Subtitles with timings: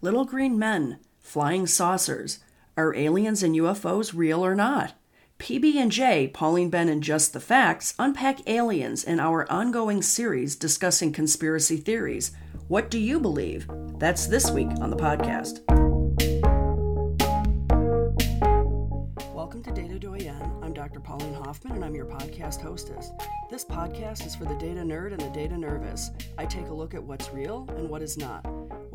[0.00, 2.38] Little green men, flying saucers.
[2.76, 4.94] Are aliens and UFOs real or not?
[5.40, 11.78] PB&J, Pauline Ben and Just the Facts unpack aliens in our ongoing series discussing conspiracy
[11.78, 12.30] theories.
[12.68, 13.68] What do you believe?
[13.98, 15.64] That's this week on the podcast.
[19.34, 20.40] Welcome to Data Doyen.
[20.62, 21.00] I'm Dr.
[21.00, 23.10] Pauline Hoffman and I'm your podcast hostess.
[23.50, 26.12] This podcast is for the data nerd and the data nervous.
[26.36, 28.44] I take a look at what's real and what is not,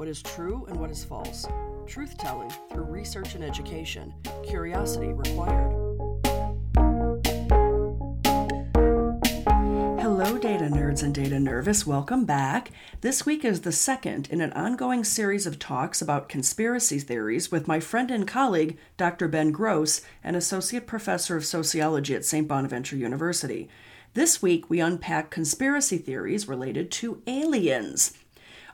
[0.04, 1.47] what is true and what is false.
[1.88, 4.14] Truth telling through research and education.
[4.45, 5.71] Curiosity required.
[10.01, 11.87] Hello, data nerds and data nervous.
[11.87, 12.71] Welcome back.
[13.00, 17.70] This week is the second in an ongoing series of talks about conspiracy theories with
[17.70, 19.29] my friend and colleague, Dr.
[19.29, 22.45] Ben Gross, an associate professor of sociology at St.
[22.45, 23.70] Bonaventure University.
[24.15, 28.14] This week, we unpack conspiracy theories related to aliens.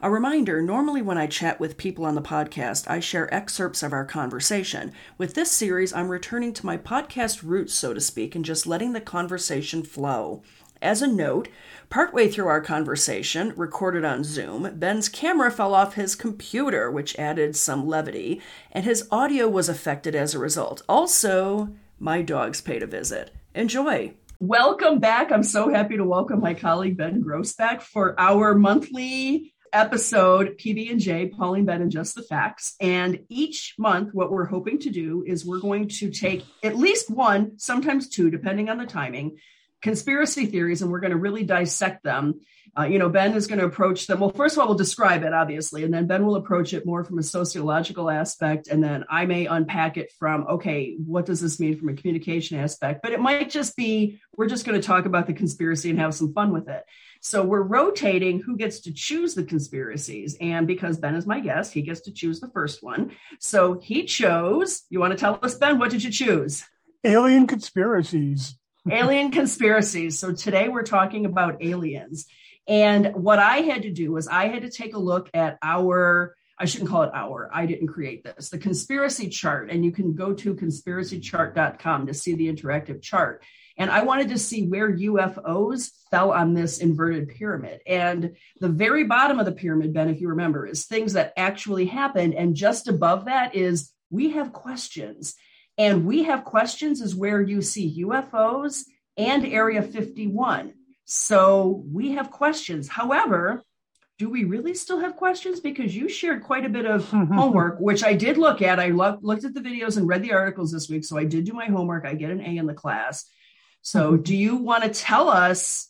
[0.01, 3.91] A reminder normally, when I chat with people on the podcast, I share excerpts of
[3.91, 4.93] our conversation.
[5.17, 8.93] With this series, I'm returning to my podcast roots, so to speak, and just letting
[8.93, 10.41] the conversation flow.
[10.81, 11.49] As a note,
[11.89, 17.57] partway through our conversation, recorded on Zoom, Ben's camera fell off his computer, which added
[17.57, 20.81] some levity, and his audio was affected as a result.
[20.87, 23.31] Also, my dogs paid a visit.
[23.53, 24.13] Enjoy.
[24.39, 25.33] Welcome back.
[25.33, 31.27] I'm so happy to welcome my colleague Ben Gross back for our monthly episode PB&J,
[31.29, 32.75] Pauline Ben and Just the Facts.
[32.79, 37.09] And each month, what we're hoping to do is we're going to take at least
[37.09, 39.37] one, sometimes two, depending on the timing,
[39.81, 42.41] conspiracy theories, and we're going to really dissect them.
[42.77, 44.19] Uh, you know, Ben is going to approach them.
[44.19, 47.03] Well, first of all, we'll describe it, obviously, and then Ben will approach it more
[47.03, 48.67] from a sociological aspect.
[48.67, 52.59] And then I may unpack it from, okay, what does this mean from a communication
[52.59, 53.01] aspect?
[53.01, 56.13] But it might just be, we're just going to talk about the conspiracy and have
[56.13, 56.85] some fun with it.
[57.21, 60.37] So we're rotating who gets to choose the conspiracies.
[60.39, 63.11] And because Ben is my guest, he gets to choose the first one.
[63.39, 66.63] So he chose, you want to tell us, Ben, what did you choose?
[67.03, 68.57] Alien conspiracies.
[68.91, 70.17] alien conspiracies.
[70.17, 72.25] So today we're talking about aliens.
[72.67, 76.35] And what I had to do was I had to take a look at our
[76.59, 77.49] I shouldn't call it our.
[77.53, 78.49] I didn't create this.
[78.49, 83.43] The conspiracy chart, and you can go to conspiracychart.com to see the interactive chart.
[83.79, 87.79] And I wanted to see where UFOs fell on this inverted pyramid.
[87.87, 91.85] And the very bottom of the pyramid, Ben, if you remember, is things that actually
[91.85, 92.35] happened.
[92.35, 95.35] And just above that is we have questions.
[95.77, 98.83] And we have questions is where you see UFOs
[99.15, 100.73] and Area 51.
[101.05, 102.89] So we have questions.
[102.89, 103.63] However,
[104.17, 105.61] do we really still have questions?
[105.61, 108.77] Because you shared quite a bit of homework, which I did look at.
[108.77, 111.05] I lo- looked at the videos and read the articles this week.
[111.05, 112.05] So I did do my homework.
[112.05, 113.25] I get an A in the class.
[113.81, 115.89] So do you want to tell us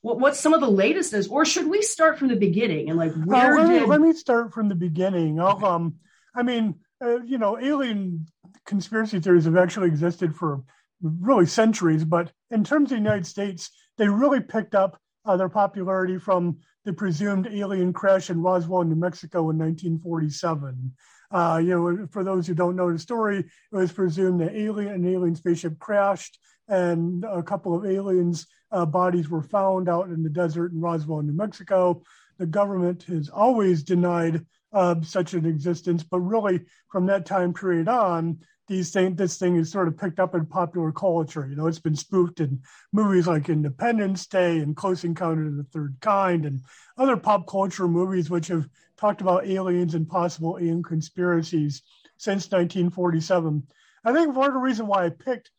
[0.00, 2.98] what, what some of the latest is, or should we start from the beginning and
[2.98, 3.82] like where uh, let, did...
[3.82, 5.40] me, let me start from the beginning.
[5.40, 5.96] I'll, um,
[6.34, 8.26] I mean, uh, you know, alien
[8.66, 10.62] conspiracy theories have actually existed for
[11.00, 15.48] really centuries, but in terms of the United States, they really picked up uh, their
[15.48, 20.92] popularity from the presumed alien crash in Roswell, New Mexico in 1947.
[21.30, 24.94] Uh, you know, for those who don't know the story, it was presumed that alien
[24.94, 26.38] an alien spaceship crashed,
[26.68, 31.22] and a couple of aliens' uh, bodies were found out in the desert in Roswell,
[31.22, 32.02] New Mexico.
[32.38, 37.88] The government has always denied uh, such an existence, but really from that time period
[37.88, 41.46] on, these thing, this thing is sort of picked up in popular culture.
[41.48, 42.60] You know, it's been spoofed in
[42.92, 46.60] movies like Independence Day and Close Encounter of the Third Kind and
[46.98, 48.68] other pop culture movies which have
[48.98, 51.82] talked about aliens and possible alien conspiracies
[52.18, 53.62] since 1947.
[54.04, 55.50] I think part of the reason why I picked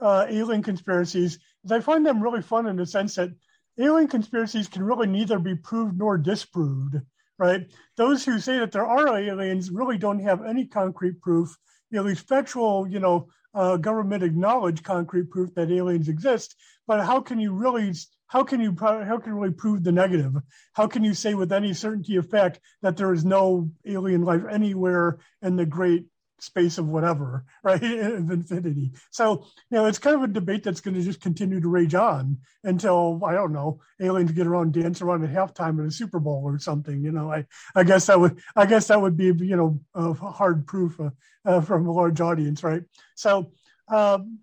[0.00, 3.30] uh, alien conspiracies is I find them really fun in the sense that
[3.78, 6.96] alien conspiracies can really neither be proved nor disproved,
[7.38, 7.66] right?
[7.96, 11.56] Those who say that there are aliens really don't have any concrete proof
[11.90, 17.20] you least factual, you know, uh, government acknowledged concrete proof that aliens exist, but how
[17.20, 17.92] can you really,
[18.26, 20.34] how can you, how can you really prove the negative?
[20.74, 24.42] How can you say with any certainty of fact that there is no alien life
[24.50, 26.06] anywhere in the great
[26.38, 27.82] space of whatever, right?
[27.82, 28.92] Of infinity.
[29.10, 31.94] So, you know, it's kind of a debate that's going to just continue to rage
[31.94, 36.20] on until, I don't know, aliens get around, dance around at halftime at a Super
[36.20, 37.02] Bowl or something.
[37.02, 40.12] You know, I, I guess that would, I guess that would be, you know, a
[40.12, 41.10] hard proof uh,
[41.44, 42.82] uh, from a large audience, right?
[43.14, 43.52] So,
[43.88, 44.38] um,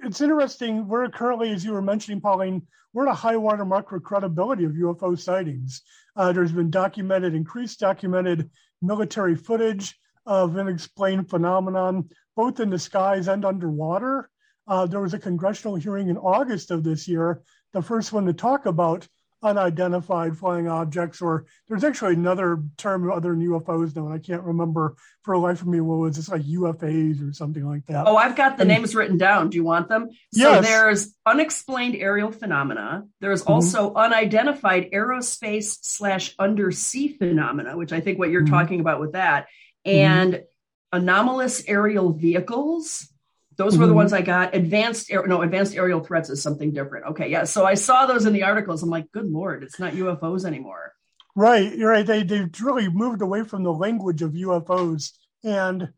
[0.00, 0.86] it's interesting.
[0.86, 4.72] We're currently, as you were mentioning, Pauline, we're at a high watermark for credibility of
[4.72, 5.82] UFO sightings.
[6.16, 8.50] Uh, there's been documented, increased documented
[8.82, 14.30] military footage of an explained phenomenon, both in the skies and underwater.
[14.66, 17.42] Uh, there was a congressional hearing in August of this year,
[17.72, 19.06] the first one to talk about
[19.44, 24.42] unidentified flying objects, or there's actually another term other than UFOs now, and I can't
[24.42, 28.06] remember for the life of me what was it's like UFAs or something like that.
[28.06, 29.50] Oh, I've got the and, names written down.
[29.50, 30.08] Do you want them?
[30.32, 30.64] So yes.
[30.66, 33.04] there's unexplained aerial phenomena.
[33.20, 33.52] There's mm-hmm.
[33.52, 38.54] also unidentified aerospace slash undersea phenomena, which I think what you're mm-hmm.
[38.54, 39.63] talking about with that, mm-hmm.
[39.84, 40.98] And mm-hmm.
[40.98, 43.08] anomalous aerial vehicles
[43.56, 43.98] those were the mm-hmm.
[43.98, 44.54] ones I got.
[44.54, 47.06] Advanced, air, no, advanced aerial threats is something different.
[47.06, 47.44] Okay, yeah.
[47.44, 48.82] So I saw those in the articles.
[48.82, 50.92] I'm like, good lord, it's not UFOs anymore.
[51.36, 52.06] Right, you're right.
[52.06, 55.92] They they've really moved away from the language of UFOs, and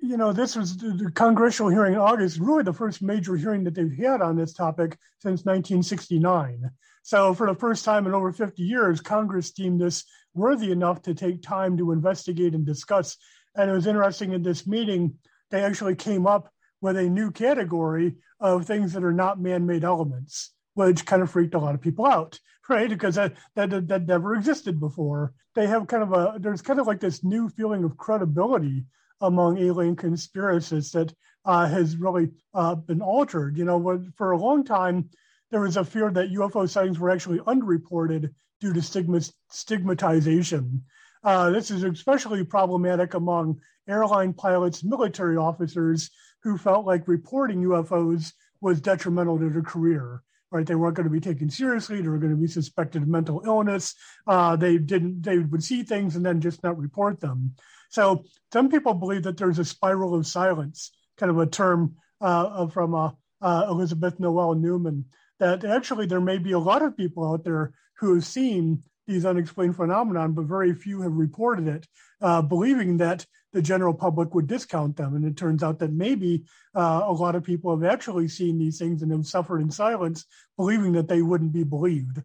[0.00, 2.38] you know this was the congressional hearing in August.
[2.38, 6.70] Really, the first major hearing that they've had on this topic since 1969.
[7.02, 10.04] So, for the first time in over 50 years, Congress deemed this
[10.36, 13.16] worthy enough to take time to investigate and discuss.
[13.54, 15.14] And it was interesting in this meeting
[15.50, 20.52] they actually came up with a new category of things that are not man-made elements,
[20.74, 22.38] which kind of freaked a lot of people out,
[22.68, 22.88] right?
[22.88, 25.32] Because that that that never existed before.
[25.54, 28.84] They have kind of a there's kind of like this new feeling of credibility
[29.20, 31.14] among alien conspiracists that
[31.46, 33.56] uh, has really uh, been altered.
[33.56, 35.08] You know, for a long time
[35.50, 39.20] there was a fear that UFO sightings were actually underreported due to stigma,
[39.50, 40.82] stigmatization.
[41.22, 46.10] Uh, this is especially problematic among airline pilots, military officers
[46.42, 50.22] who felt like reporting UFOs was detrimental to their career.
[50.52, 52.00] Right, they weren't going to be taken seriously.
[52.00, 53.96] They were going to be suspected of mental illness.
[54.28, 55.22] Uh, they didn't.
[55.22, 57.56] They would see things and then just not report them.
[57.90, 62.68] So some people believe that there's a spiral of silence, kind of a term uh,
[62.68, 63.10] from uh,
[63.42, 65.06] uh Elisabeth Noelle-Neumann.
[65.40, 69.24] That actually there may be a lot of people out there who have seen these
[69.24, 71.86] unexplained phenomenon, but very few have reported it,
[72.20, 75.14] uh, believing that the general public would discount them.
[75.14, 76.44] And it turns out that maybe
[76.74, 80.26] uh, a lot of people have actually seen these things and have suffered in silence,
[80.56, 82.18] believing that they wouldn't be believed.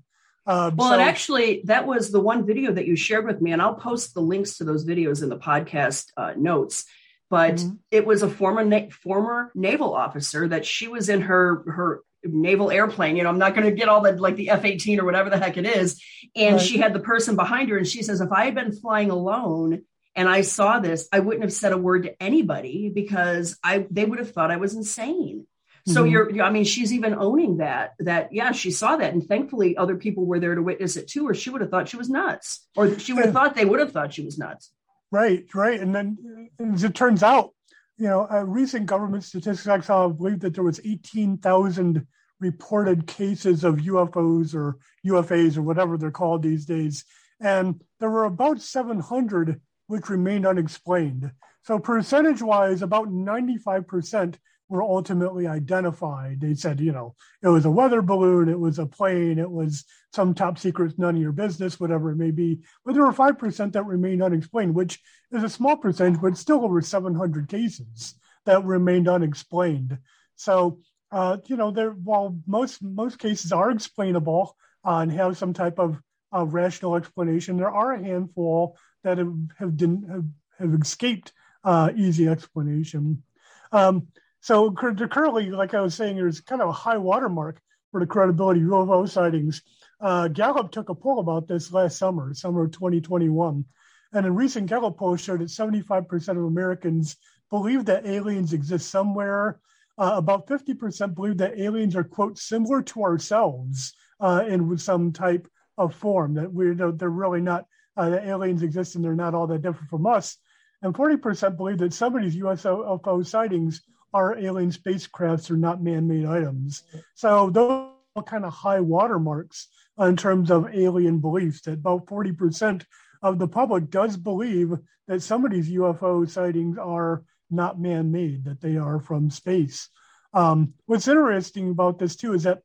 [0.46, 3.52] Um, well, so- and actually, that was the one video that you shared with me,
[3.52, 6.86] and I'll post the links to those videos in the podcast uh, notes.
[7.30, 7.76] But mm-hmm.
[7.92, 12.72] it was a former na- former naval officer that she was in her her naval
[12.72, 13.16] airplane.
[13.16, 15.30] You know, I'm not going to get all the like the F 18 or whatever
[15.30, 16.02] the heck it is.
[16.36, 16.62] And right.
[16.62, 19.84] she had the person behind her, and she says, if I had been flying alone
[20.16, 24.06] and I saw this, I wouldn't have said a word to anybody because I they
[24.06, 25.48] would have thought I was insane.
[25.88, 26.12] So mm-hmm.
[26.12, 29.14] you're, I mean, she's even owning that, that, yeah, she saw that.
[29.14, 31.90] And thankfully, other people were there to witness it too, or she would have thought
[31.90, 34.72] she was nuts, or she would have thought they would have thought she was nuts.
[35.12, 35.80] Right, right.
[35.80, 37.54] And then as it turns out,
[38.02, 42.08] you know, a recent government statistics I saw believe that there was 18,000
[42.40, 47.06] reported cases of UFOs or UFAs or whatever they're called these days.
[47.40, 51.30] And there were about 700 which remained unexplained.
[51.62, 54.38] So percentage wise, about 95%
[54.68, 56.42] were ultimately identified.
[56.42, 57.14] They said, you know,
[57.44, 61.18] it was a weather balloon, it was a plane, it was some top secret, none
[61.18, 62.62] of your business, whatever it may be.
[62.84, 65.00] But there were 5% that remained unexplained, which
[65.32, 69.98] is a small percentage, but still over 700 cases that remained unexplained.
[70.36, 70.80] So,
[71.12, 74.56] uh, you know, there, while most, most cases are explainable
[74.86, 76.02] uh, and have some type of
[76.34, 80.26] uh, rational explanation, there are a handful that have, have, have,
[80.60, 83.24] have escaped uh, easy explanation.
[83.72, 84.08] Um,
[84.42, 87.62] so currently, like I was saying, there's kind of a high watermark
[87.92, 89.62] for the credibility of UFO sightings.
[90.00, 93.66] Uh, Gallup took a poll about this last summer, summer of 2021.
[94.14, 97.16] And a recent Gallup poll showed that 75% of Americans
[97.50, 99.60] believe that aliens exist somewhere.
[99.98, 105.48] Uh, about 50% believe that aliens are, quote, similar to ourselves uh, in some type
[105.78, 107.66] of form, that we're, they're really not,
[107.98, 110.38] uh, that aliens exist and they're not all that different from us.
[110.82, 113.82] And 40% believe that some of these UFO sightings
[114.14, 116.84] are alien spacecrafts or not man-made items.
[117.14, 119.68] So those are kind of high watermarks
[120.00, 121.62] in terms of alien beliefs.
[121.62, 122.84] That about 40%
[123.22, 124.74] of the public does believe
[125.08, 129.90] that some of these UFO sightings are not man-made, that they are from space.
[130.34, 132.60] Um, what's interesting about this too is that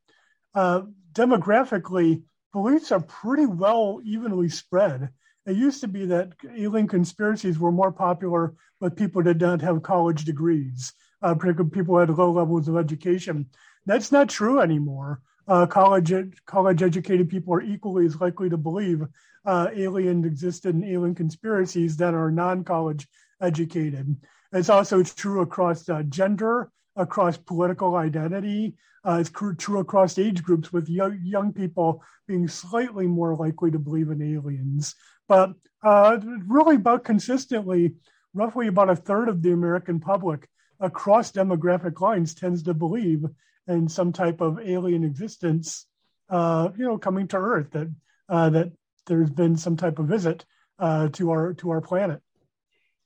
[0.55, 0.83] uh,
[1.13, 2.23] demographically,
[2.53, 5.11] beliefs are pretty well evenly spread.
[5.45, 9.61] It used to be that alien conspiracies were more popular with people that did not
[9.63, 13.47] have college degrees uh, particularly people at low levels of education.
[13.85, 15.21] That's not true anymore.
[15.49, 16.13] Uh, college
[16.45, 19.05] college educated people are equally as likely to believe
[19.47, 23.09] uh, alien existed and alien conspiracies that are non college
[23.41, 24.17] educated.
[24.53, 28.75] It's also true across uh, gender, across political identity.
[29.05, 33.79] Uh, it's true across age groups, with young, young people being slightly more likely to
[33.79, 34.95] believe in aliens.
[35.29, 37.95] But uh, really, about consistently,
[38.35, 40.49] roughly about a third of the American public
[40.81, 43.25] across demographic lines tends to believe
[43.69, 45.87] in some type of alien existence
[46.29, 47.89] uh, you know, coming to Earth that
[48.29, 48.73] uh, that
[49.07, 50.45] there's been some type of visit
[50.79, 52.21] uh, to our to our planet.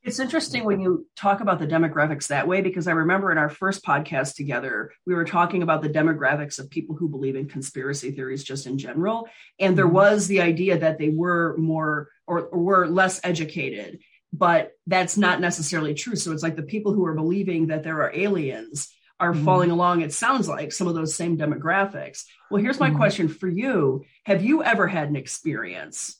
[0.02, 3.50] It's interesting when you talk about the demographics that way because I remember in our
[3.50, 8.10] first podcast together, we were talking about the demographics of people who believe in conspiracy
[8.10, 9.28] theories just in general.
[9.58, 9.94] And there mm-hmm.
[9.94, 13.98] was the idea that they were more or, or were less educated,
[14.32, 16.16] but that's not necessarily true.
[16.16, 19.44] So it's like the people who are believing that there are aliens are mm-hmm.
[19.44, 22.24] falling along, it sounds like, some of those same demographics.
[22.50, 22.96] Well, here's my mm-hmm.
[22.96, 26.16] question for you Have you ever had an experience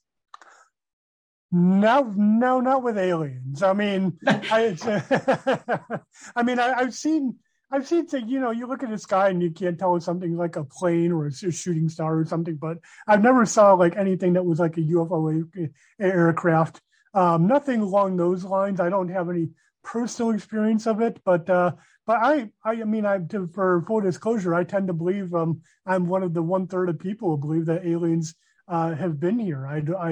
[1.52, 3.62] no, no, not with aliens.
[3.62, 4.76] I mean, I,
[6.37, 7.37] I mean, I, have seen,
[7.73, 10.37] I've seen, you know, you look at the sky and you can't tell it's something
[10.37, 12.54] like a plane or a shooting star or something.
[12.54, 16.80] But I've never saw like anything that was like a UFO aircraft.
[17.14, 18.78] Um, nothing along those lines.
[18.78, 19.49] I don't have any
[19.83, 21.73] personal experience of it, but uh,
[22.11, 23.21] but I, I, mean, I
[23.55, 26.99] for full disclosure, I tend to believe um, I'm one of the one third of
[26.99, 28.35] people who believe that aliens
[28.67, 29.64] uh, have been here.
[29.64, 30.11] I, I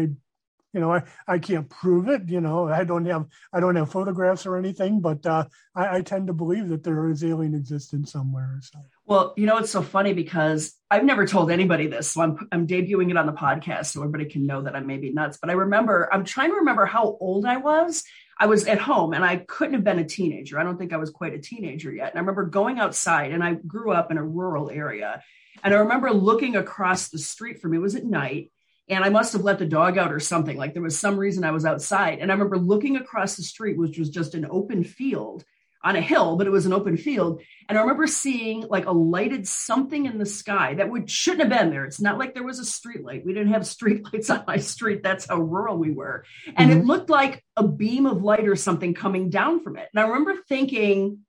[0.72, 2.28] you know, I, I can't prove it.
[2.28, 6.00] You know, I don't have I don't have photographs or anything, but uh, I, I
[6.02, 8.60] tend to believe that there is alien existence somewhere.
[8.62, 8.78] So.
[9.04, 12.68] Well, you know, it's so funny because I've never told anybody this, so I'm I'm
[12.68, 15.38] debuting it on the podcast so everybody can know that I may be nuts.
[15.40, 18.04] But I remember I'm trying to remember how old I was.
[18.38, 20.58] I was at home and I couldn't have been a teenager.
[20.58, 22.10] I don't think I was quite a teenager yet.
[22.10, 25.22] And I remember going outside and I grew up in a rural area.
[25.64, 28.52] And I remember looking across the street from me, it was at night,
[28.88, 30.56] and I must have let the dog out or something.
[30.56, 32.20] Like there was some reason I was outside.
[32.20, 35.44] And I remember looking across the street, which was just an open field
[35.82, 37.40] on a hill, but it was an open field.
[37.68, 41.60] And I remember seeing like a lighted something in the sky that would shouldn't have
[41.60, 41.84] been there.
[41.84, 43.24] It's not like there was a street light.
[43.24, 45.02] We didn't have street lights on my street.
[45.02, 46.24] That's how rural we were.
[46.56, 46.80] And mm-hmm.
[46.80, 49.88] it looked like a beam of light or something coming down from it.
[49.94, 51.20] And I remember thinking,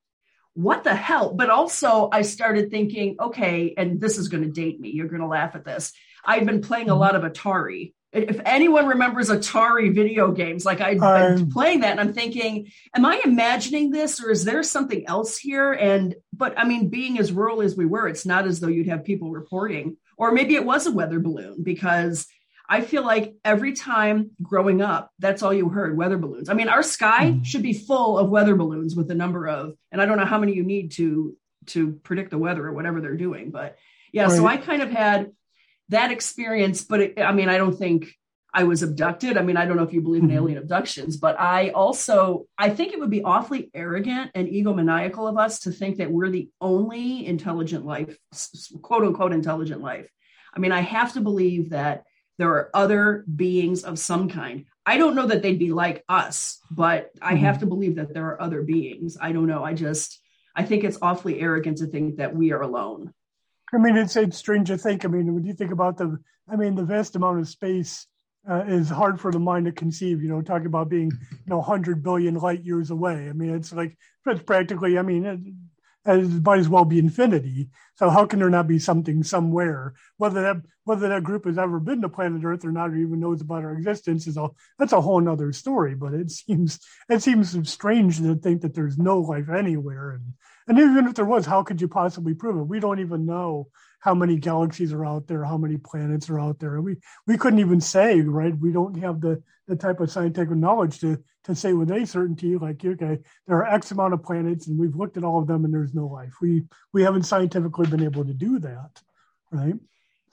[0.53, 1.34] what the hell?
[1.34, 4.89] But also I started thinking, okay, and this is going to date me.
[4.89, 5.94] You're going to laugh at this.
[6.25, 7.01] I've been playing a mm-hmm.
[7.01, 7.94] lot of Atari.
[8.11, 12.71] If anyone remembers Atari video games, like I'd um, been playing that and I'm thinking,
[12.95, 15.73] am I imagining this or is there something else here?
[15.73, 18.87] And, but I mean, being as rural as we were, it's not as though you'd
[18.87, 22.27] have people reporting, or maybe it was a weather balloon because
[22.67, 26.49] I feel like every time growing up, that's all you heard weather balloons.
[26.49, 27.43] I mean, our sky mm-hmm.
[27.43, 30.37] should be full of weather balloons with the number of, and I don't know how
[30.39, 31.35] many you need to
[31.67, 33.77] to predict the weather or whatever they're doing, but
[34.11, 34.23] yeah.
[34.23, 34.31] Right.
[34.31, 35.31] So I kind of had
[35.89, 38.13] that experience, but it, I mean, I don't think
[38.53, 39.38] I was abducted.
[39.38, 40.38] I mean, I don't know if you believe in mm-hmm.
[40.38, 45.38] alien abductions, but I also I think it would be awfully arrogant and egomaniacal of
[45.38, 48.17] us to think that we're the only intelligent life,
[48.81, 50.10] quote unquote intelligent life.
[50.53, 52.03] I mean, I have to believe that
[52.39, 54.65] there are other beings of some kind.
[54.86, 57.43] I don't know that they'd be like us, but I mm-hmm.
[57.43, 59.17] have to believe that there are other beings.
[59.22, 59.63] I don't know.
[59.63, 60.19] I just
[60.55, 63.13] I think it's awfully arrogant to think that we are alone.
[63.73, 65.05] I mean, it's it's strange to think.
[65.05, 68.07] I mean, when you think about the, I mean, the vast amount of space
[68.49, 70.23] uh, is hard for the mind to conceive.
[70.23, 73.29] You know, talking about being, you know, hundred billion light years away.
[73.29, 74.97] I mean, it's like it's practically.
[74.97, 75.68] I mean,
[76.17, 77.69] it, might as well be infinity.
[77.95, 79.93] So how can there not be something somewhere?
[80.17, 83.19] Whether that whether that group has ever been to planet Earth or not, or even
[83.19, 85.95] knows about our existence is a that's a whole other story.
[85.95, 90.33] But it seems it seems strange to think that there's no life anywhere, and
[90.67, 92.63] and even if there was, how could you possibly prove it?
[92.63, 93.69] We don't even know
[94.00, 96.82] how many galaxies are out there, how many planets are out there.
[96.82, 98.58] We we couldn't even say, right?
[98.58, 102.58] We don't have the the type of scientific knowledge to to say with any certainty,
[102.58, 105.65] like okay, there are X amount of planets, and we've looked at all of them,
[105.65, 106.34] and there's no life.
[106.41, 106.63] We
[106.94, 109.01] we haven't scientifically been able to do that,
[109.51, 109.75] right?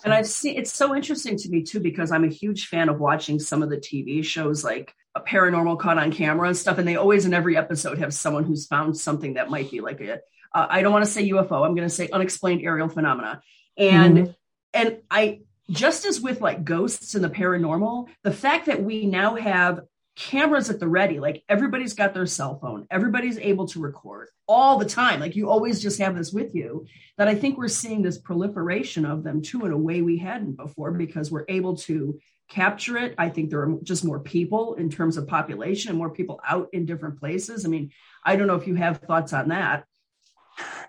[0.05, 3.01] And I've seen it's so interesting to me too because I'm a huge fan of
[3.01, 6.79] watching some of the TV shows like a paranormal caught on camera and stuff.
[6.79, 10.01] And they always in every episode have someone who's found something that might be like
[10.03, 10.21] a
[10.57, 11.67] uh, I don't want to say UFO.
[11.67, 13.43] I'm going to say unexplained aerial phenomena.
[13.77, 14.31] And mm-hmm.
[14.73, 19.35] and I just as with like ghosts and the paranormal, the fact that we now
[19.37, 19.81] have
[20.17, 24.79] cameras at the ready, like everybody's got their cell phone, everybody's able to record all
[24.79, 25.21] the time.
[25.21, 26.87] Like you always just have this with you.
[27.19, 30.57] That I think we're seeing this proliferation of them too in a way we hadn't
[30.57, 33.15] before because we're able to capture it.
[33.19, 36.69] I think there are just more people in terms of population and more people out
[36.73, 37.67] in different places.
[37.67, 37.91] I mean,
[38.25, 39.85] I don't know if you have thoughts on that.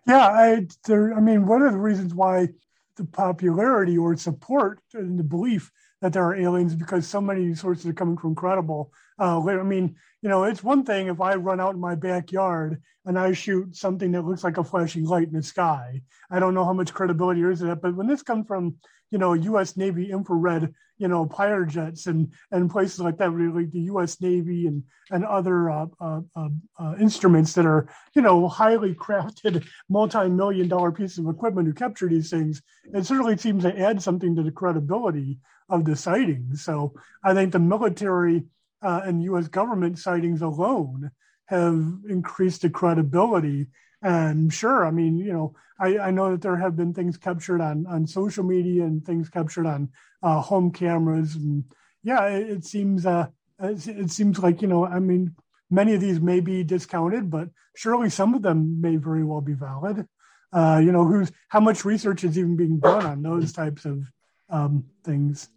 [0.08, 1.14] Yeah, I there.
[1.14, 2.50] I mean, one of the reasons why
[2.96, 5.72] the popularity or support and the belief
[6.02, 8.92] that there are aliens because so many sources are coming from credible.
[9.20, 12.82] Uh, I mean, you know, it's one thing if I run out in my backyard
[13.06, 16.02] and I shoot something that looks like a flashing light in the sky.
[16.30, 18.76] I don't know how much credibility there is in that, but when this comes from,
[19.12, 19.76] you know, U.S.
[19.78, 24.20] Navy infrared, you know, fighter jets and and places like that, really the U.S.
[24.22, 26.50] Navy and and other uh, uh, uh,
[26.80, 32.10] uh, instruments that are, you know, highly crafted, multi-million dollar pieces of equipment to capture
[32.10, 32.62] these things.
[32.94, 35.39] It certainly seems to add something to the credibility
[35.70, 36.63] of the sightings.
[36.63, 38.46] So I think the military
[38.82, 39.48] uh, and U.S.
[39.48, 41.12] government sightings alone
[41.48, 43.68] have increased the credibility.
[44.01, 47.62] And sure, I mean, you know, I, I know that there have been things captured
[47.62, 49.89] on on social media and things captured on
[50.22, 51.63] uh, home cameras, and
[52.04, 53.27] yeah, it, it seems uh,
[53.60, 55.36] it, it seems like you know, I mean,
[55.70, 59.54] many of these may be discounted, but surely some of them may very well be
[59.54, 60.08] valid.
[60.54, 64.12] Uh, you know, who's how much research is even being done on those types of
[64.50, 65.50] um, things?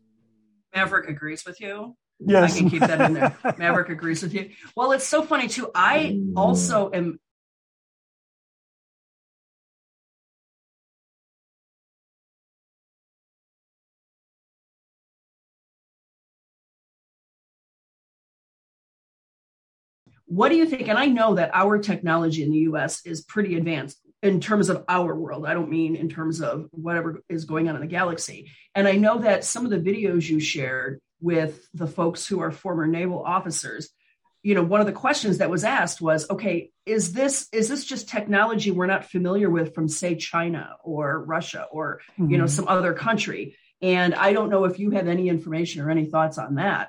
[0.75, 1.97] Maverick agrees with you.
[2.19, 2.55] Yes.
[2.55, 3.37] I can keep that in there.
[3.59, 4.51] Maverick agrees with you.
[4.77, 5.71] Well, it's so funny too.
[5.75, 7.19] I also am
[20.31, 20.89] What do you think?
[20.89, 24.85] And I know that our technology in the US is pretty advanced in terms of
[24.89, 25.45] our world.
[25.45, 28.53] I don't mean in terms of whatever is going on in the galaxy.
[28.75, 32.53] And I know that some of the videos you shared with the folks who are
[32.53, 33.91] former naval officers
[34.43, 37.85] you know one of the questions that was asked was okay is this is this
[37.85, 42.31] just technology we're not familiar with from say china or russia or mm-hmm.
[42.31, 42.55] you know mm-hmm.
[42.55, 46.39] some other country and i don't know if you have any information or any thoughts
[46.39, 46.89] on that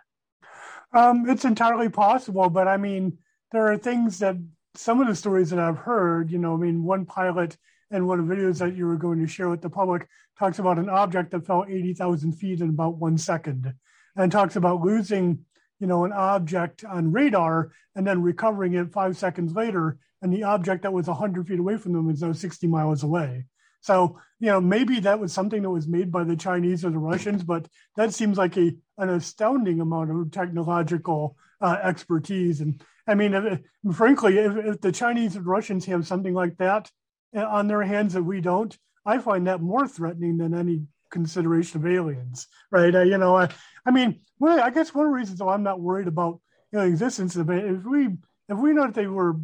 [0.93, 3.17] um, it's entirely possible but i mean
[3.51, 4.35] there are things that
[4.75, 7.57] some of the stories that i've heard you know i mean one pilot
[7.91, 10.07] and one of the videos that you were going to share with the public
[10.39, 13.73] talks about an object that fell 80,000 feet in about one second
[14.15, 15.39] and talks about losing,
[15.79, 20.43] you know, an object on radar and then recovering it five seconds later, and the
[20.43, 23.45] object that was 100 feet away from them is now 60 miles away.
[23.81, 26.99] So, you know, maybe that was something that was made by the Chinese or the
[26.99, 32.61] Russians, but that seems like a an astounding amount of technological uh, expertise.
[32.61, 33.59] And I mean, if,
[33.95, 36.89] frankly, if, if the Chinese and Russians have something like that
[37.35, 41.79] uh, on their hands that we don't, I find that more threatening than any consideration
[41.79, 42.93] of aliens, right?
[42.93, 43.49] Uh, you know, I,
[43.85, 46.39] I mean, well, I guess one of the reasons why I'm not worried about
[46.71, 48.09] you know existence of it, if we
[48.49, 49.35] if we know that they were,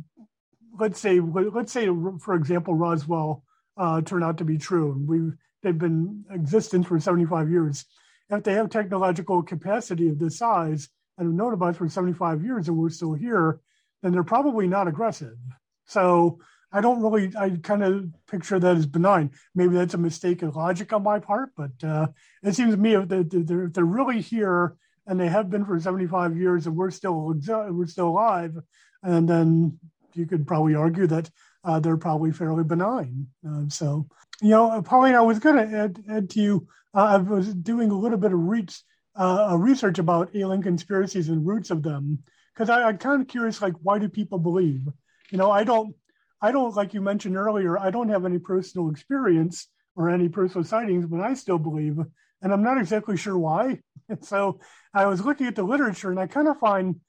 [0.79, 1.87] let's say, let's say,
[2.19, 3.43] for example, Roswell
[3.77, 5.31] uh, turned out to be true, and we
[5.63, 7.85] they've been existence for 75 years.
[8.29, 12.67] If they have technological capacity of this size and have known about for 75 years,
[12.67, 13.59] and we're still here,
[14.01, 15.37] then they're probably not aggressive.
[15.85, 16.39] So
[16.71, 19.31] I don't really, I kind of picture that as benign.
[19.55, 22.07] Maybe that's a mistake of logic on my part, but uh,
[22.43, 24.75] it seems to me if they're, if they're really here
[25.05, 27.33] and they have been for 75 years and we're still
[27.69, 28.57] we're still alive,
[29.03, 29.79] and then
[30.13, 31.29] you could probably argue that
[31.63, 33.27] uh, they're probably fairly benign.
[33.47, 34.07] Uh, so,
[34.41, 37.91] you know, Pauline, I was going to add, add to you, uh, I was doing
[37.91, 38.81] a little bit of reach,
[39.17, 42.19] uh, research about alien conspiracies and roots of them,
[42.53, 44.87] because I'm kind of curious, like, why do people believe?
[45.31, 45.95] You know, I don't
[46.41, 50.63] I don't, like you mentioned earlier, I don't have any personal experience or any personal
[50.63, 51.97] sightings, but I still believe,
[52.41, 53.79] and I'm not exactly sure why.
[54.07, 54.59] And so
[54.93, 56.99] I was looking at the literature and I kind of find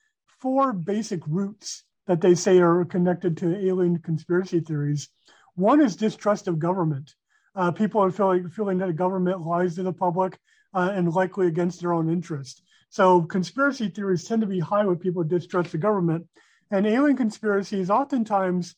[0.40, 5.10] four basic roots that they say are connected to alien conspiracy theories.
[5.54, 7.12] One is distrust of government.
[7.54, 10.38] Uh, people are feeling, feeling that government lies to the public
[10.78, 12.62] uh, and likely against their own interest.
[12.88, 16.26] So conspiracy theories tend to be high when people distrust the government.
[16.70, 18.76] And alien conspiracies oftentimes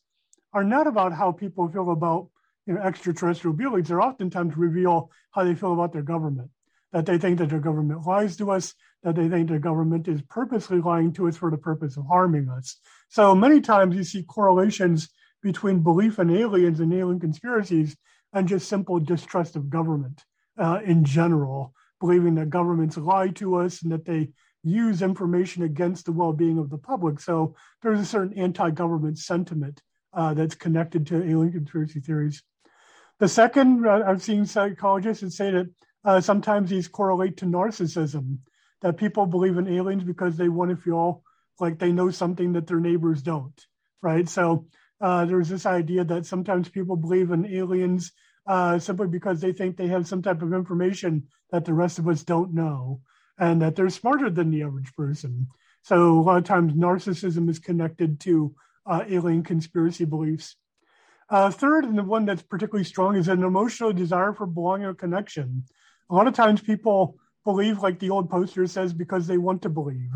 [0.55, 2.29] are not about how people feel about
[2.67, 3.89] you know extraterrestrial beings.
[3.89, 6.51] They're oftentimes reveal how they feel about their government.
[6.93, 10.23] That they think that their government lies to us, that they think their government is
[10.23, 12.77] purposely lying to us for the purpose of harming us.
[13.11, 15.09] So many times you see correlations
[15.43, 17.97] between belief in aliens and alien conspiracies
[18.33, 20.25] and just simple distrust of government
[20.59, 24.31] uh, in general, believing that governments lie to us and that they
[24.63, 27.21] use information against the well-being of the public.
[27.21, 29.81] So there's a certain anti-government sentiment
[30.13, 32.43] uh, that's connected to alien conspiracy theories.
[33.19, 35.67] The second, uh, I've seen psychologists say that
[36.05, 38.39] uh, sometimes these correlate to narcissism,
[38.81, 41.23] that people believe in aliens because they want to feel
[41.59, 43.67] like they know something that their neighbors don't,
[44.03, 44.27] right?
[44.29, 44.67] So
[45.01, 48.13] uh, there's this idea that sometimes people believe in aliens
[48.47, 52.09] uh, simply because they think they have some type of information that the rest of
[52.09, 53.01] us don't know
[53.39, 55.49] and that they're smarter than the average person.
[55.83, 58.55] So a lot of times narcissism is connected to
[58.87, 60.57] uh, alien conspiracy beliefs.
[61.31, 64.95] Uh, third, and the one that's particularly strong, is an emotional desire for belonging or
[64.95, 65.65] connection.
[66.11, 69.69] A lot of times people believe, like the old poster says, because they want to
[69.69, 70.11] believe.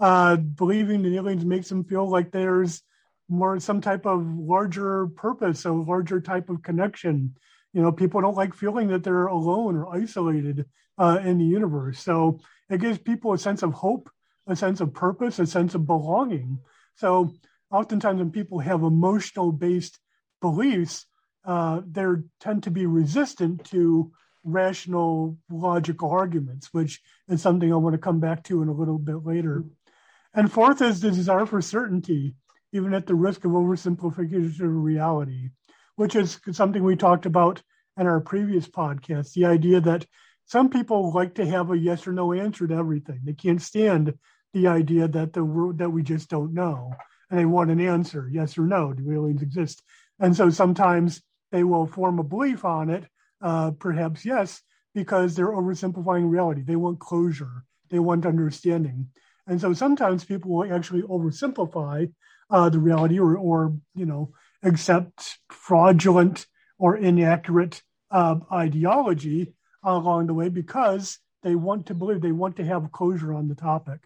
[0.00, 2.82] Uh, believing in aliens makes them feel like there's
[3.28, 7.34] more some type of larger purpose, a larger type of connection.
[7.72, 10.66] You know, people don't like feeling that they're alone or isolated.
[10.98, 12.00] uh, in the universe.
[12.00, 14.10] So it gives people a sense of hope,
[14.46, 16.58] a sense of purpose, a sense of belonging.
[16.96, 17.32] So
[17.70, 19.98] oftentimes when people have emotional based
[20.40, 21.06] beliefs,
[21.44, 22.04] uh, they
[22.40, 24.12] tend to be resistant to
[24.44, 28.98] rational logical arguments, which is something I want to come back to in a little
[28.98, 29.64] bit later.
[30.34, 32.34] And fourth is the desire for certainty,
[32.72, 35.50] even at the risk of oversimplification of reality,
[35.96, 37.62] which is something we talked about
[37.98, 39.32] in our previous podcast.
[39.32, 40.06] The idea that
[40.46, 43.20] some people like to have a yes or no answer to everything.
[43.24, 44.14] They can't stand
[44.52, 46.92] the idea that the world that we just don't know,
[47.30, 48.92] and they want an answer, yes or no.
[48.92, 49.82] Do aliens exist?
[50.20, 53.04] And so sometimes they will form a belief on it
[53.42, 54.62] uh, perhaps yes,
[54.94, 56.62] because they're oversimplifying reality.
[56.62, 59.08] They want closure, they want understanding.
[59.46, 62.12] And so sometimes people will actually oversimplify
[62.50, 66.46] uh, the reality or, or, you know, accept fraudulent
[66.78, 72.64] or inaccurate uh, ideology along the way because they want to believe, they want to
[72.64, 74.00] have closure on the topic.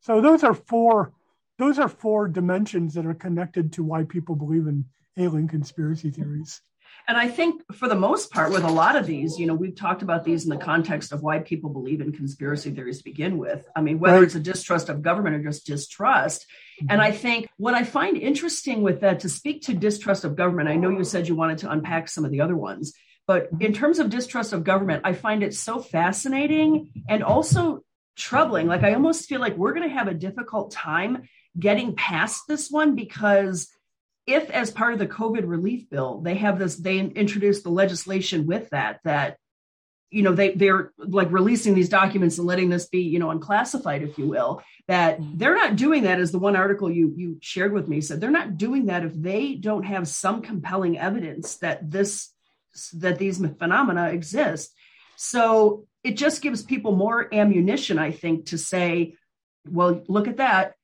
[0.00, 1.12] So those are four
[1.58, 4.86] those are four dimensions that are connected to why people believe in
[5.18, 6.62] alien conspiracy theories.
[7.10, 9.74] And I think for the most part, with a lot of these, you know, we've
[9.74, 13.36] talked about these in the context of why people believe in conspiracy theories to begin
[13.36, 13.66] with.
[13.74, 14.22] I mean, whether right.
[14.22, 16.46] it's a distrust of government or just distrust.
[16.80, 16.86] Mm-hmm.
[16.92, 20.68] And I think what I find interesting with that to speak to distrust of government,
[20.68, 22.92] I know you said you wanted to unpack some of the other ones,
[23.26, 27.80] but in terms of distrust of government, I find it so fascinating and also
[28.16, 28.68] troubling.
[28.68, 32.70] Like, I almost feel like we're going to have a difficult time getting past this
[32.70, 33.68] one because
[34.26, 38.46] if as part of the covid relief bill they have this they introduce the legislation
[38.46, 39.36] with that that
[40.10, 44.02] you know they they're like releasing these documents and letting this be you know unclassified
[44.02, 45.38] if you will that mm-hmm.
[45.38, 48.30] they're not doing that as the one article you you shared with me said they're
[48.30, 52.30] not doing that if they don't have some compelling evidence that this
[52.94, 54.72] that these phenomena exist.
[55.16, 59.14] So it just gives people more ammunition i think to say
[59.68, 60.74] well look at that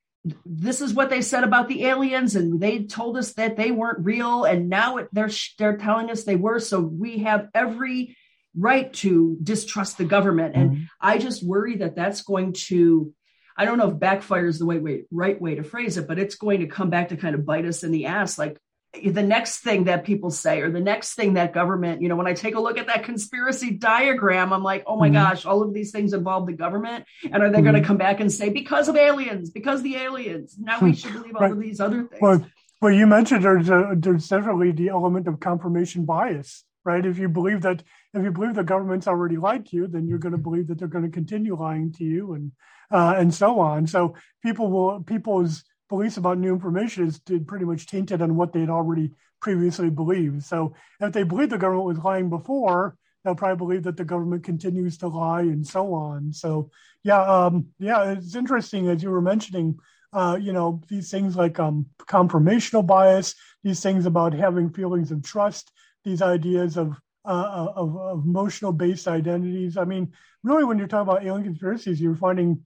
[0.44, 4.04] this is what they said about the aliens and they told us that they weren't
[4.04, 6.58] real and now it, they're they're telling us they were.
[6.58, 8.16] So we have every
[8.56, 10.56] right to distrust the government.
[10.56, 10.84] And mm-hmm.
[11.00, 13.12] i just worry that that's going to
[13.56, 16.18] i don't know if backfire is the way, way right way to phrase it but
[16.18, 18.38] it's going to come back to kind of bite us in the ass.
[18.38, 18.58] Like
[19.04, 22.26] the next thing that people say or the next thing that government you know when
[22.26, 25.14] i take a look at that conspiracy diagram i'm like oh my mm-hmm.
[25.14, 27.64] gosh all of these things involve the government and are they mm-hmm.
[27.64, 31.12] going to come back and say because of aliens because the aliens now we should
[31.12, 31.52] believe all right.
[31.52, 32.44] of these other things well,
[32.80, 37.28] well you mentioned there's a, there's definitely the element of confirmation bias right if you
[37.28, 37.82] believe that
[38.14, 40.78] if you believe the government's already lied to you then you're going to believe that
[40.78, 42.52] they're going to continue lying to you and
[42.92, 47.86] uh, and so on so people will people's beliefs about new information is pretty much
[47.86, 50.42] tainted on what they'd already previously believed.
[50.44, 54.44] So if they believe the government was lying before, they'll probably believe that the government
[54.44, 56.32] continues to lie and so on.
[56.32, 56.70] So
[57.02, 59.78] yeah, um, yeah, it's interesting as you were mentioning.
[60.12, 65.22] Uh, you know these things like um, confirmational bias, these things about having feelings of
[65.22, 65.72] trust,
[66.04, 66.96] these ideas of
[67.26, 69.76] uh, of, of emotional based identities.
[69.76, 72.62] I mean, really, when you're talking about alien conspiracies, you're finding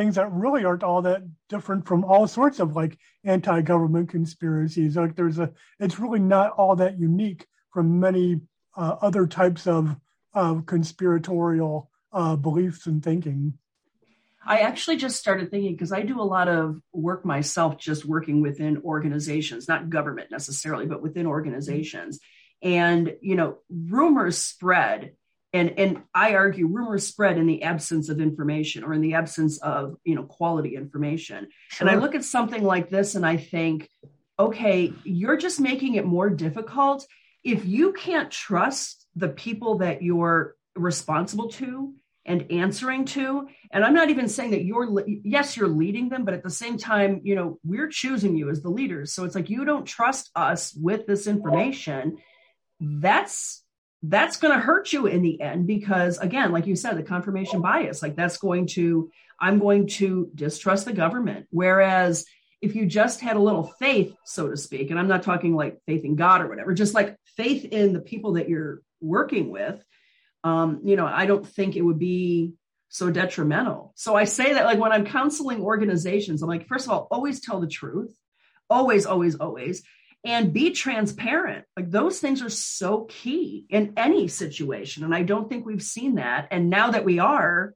[0.00, 4.96] things that really aren't all that different from all sorts of like anti-government conspiracies.
[4.96, 8.40] Like there's a, it's really not all that unique from many
[8.74, 9.94] uh, other types of
[10.32, 13.54] of conspiratorial uh, beliefs and thinking.
[14.46, 18.40] I actually just started thinking because I do a lot of work myself, just working
[18.40, 22.20] within organizations, not government necessarily, but within organizations.
[22.62, 25.12] And you know, rumors spread
[25.52, 29.58] and and i argue rumors spread in the absence of information or in the absence
[29.58, 31.48] of you know quality information.
[31.68, 31.88] Sure.
[31.88, 33.88] and i look at something like this and i think
[34.38, 37.06] okay you're just making it more difficult.
[37.42, 41.94] If you can't trust the people that you're responsible to
[42.26, 46.34] and answering to and i'm not even saying that you're yes you're leading them but
[46.34, 49.12] at the same time you know we're choosing you as the leaders.
[49.12, 52.18] So it's like you don't trust us with this information.
[52.78, 53.59] That's
[54.02, 57.60] that's going to hurt you in the end because again like you said the confirmation
[57.60, 61.46] bias like that's going to i'm going to distrust the government.
[61.50, 62.24] Whereas
[62.62, 65.80] if you just had a little faith so to speak and i'm not talking like
[65.86, 69.82] faith in god or whatever just like faith in the people that you're working with
[70.44, 72.52] um you know i don't think it would be
[72.92, 73.92] so detrimental.
[73.94, 77.40] So i say that like when i'm counseling organizations i'm like first of all always
[77.40, 78.16] tell the truth.
[78.68, 79.82] Always always always
[80.24, 81.64] and be transparent.
[81.76, 85.04] Like those things are so key in any situation.
[85.04, 86.48] And I don't think we've seen that.
[86.50, 87.74] And now that we are,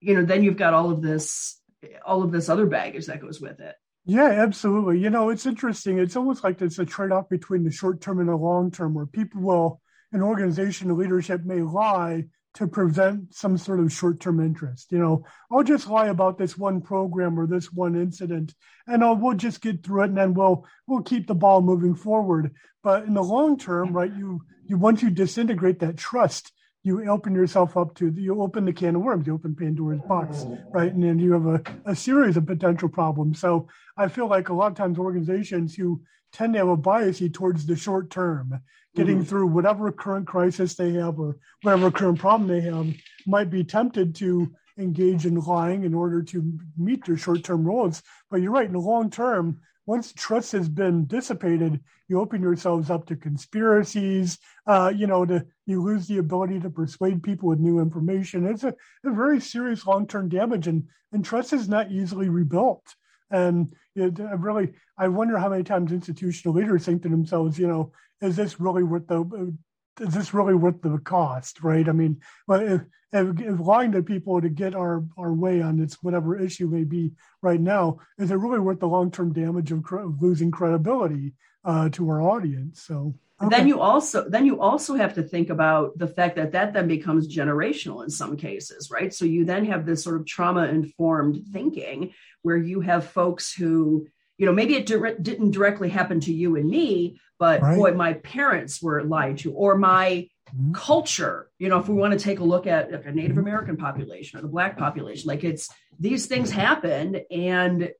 [0.00, 1.60] you know, then you've got all of this,
[2.04, 3.74] all of this other baggage that goes with it.
[4.04, 4.98] Yeah, absolutely.
[4.98, 5.98] You know, it's interesting.
[5.98, 8.94] It's almost like it's a trade off between the short term and the long term,
[8.94, 14.92] where people will, an organization, leadership may lie to prevent some sort of short-term interest.
[14.92, 18.54] You know, I'll just lie about this one program or this one incident,
[18.86, 21.94] and I'll, we'll just get through it, and then we'll we'll keep the ball moving
[21.94, 22.54] forward.
[22.82, 26.52] But in the long term, right, you you once you disintegrate that trust,
[26.84, 30.44] you open yourself up to you open the can of worms, you open Pandora's box,
[30.72, 33.38] right, and then you have a, a series of potential problems.
[33.38, 37.22] So I feel like a lot of times organizations who tend to have a bias
[37.32, 38.60] towards the short term
[38.94, 39.24] getting mm-hmm.
[39.24, 42.86] through whatever current crisis they have or whatever current problem they have,
[43.26, 48.02] might be tempted to engage in lying in order to meet their short-term goals.
[48.30, 52.90] But you're right, in the long term, once trust has been dissipated, you open yourselves
[52.90, 54.38] up to conspiracies.
[54.66, 58.46] Uh, you know, to you lose the ability to persuade people with new information.
[58.46, 62.84] It's a, a very serious long-term damage, and and trust is not easily rebuilt.
[63.30, 67.66] And it, I really, I wonder how many times institutional leaders think to themselves, you
[67.66, 69.56] know, is this really worth the
[70.00, 71.88] is this really worth the cost, right?
[71.88, 75.94] I mean, if, if, if, lying to people to get our, our way on this
[76.02, 79.84] whatever issue may be right now, is it really worth the long term damage of,
[79.92, 82.82] of, losing credibility uh, to our audience?
[82.82, 83.56] So okay.
[83.56, 86.88] then you also then you also have to think about the fact that that then
[86.88, 89.12] becomes generational in some cases, right?
[89.12, 94.06] So you then have this sort of trauma informed thinking where you have folks who
[94.38, 97.76] you know maybe it di- didn't directly happen to you and me but right.
[97.76, 100.72] boy my parents were lied to or my mm-hmm.
[100.74, 103.40] culture you know if we want to take a look at like a native mm-hmm.
[103.40, 107.90] american population or the black population like it's these things happened and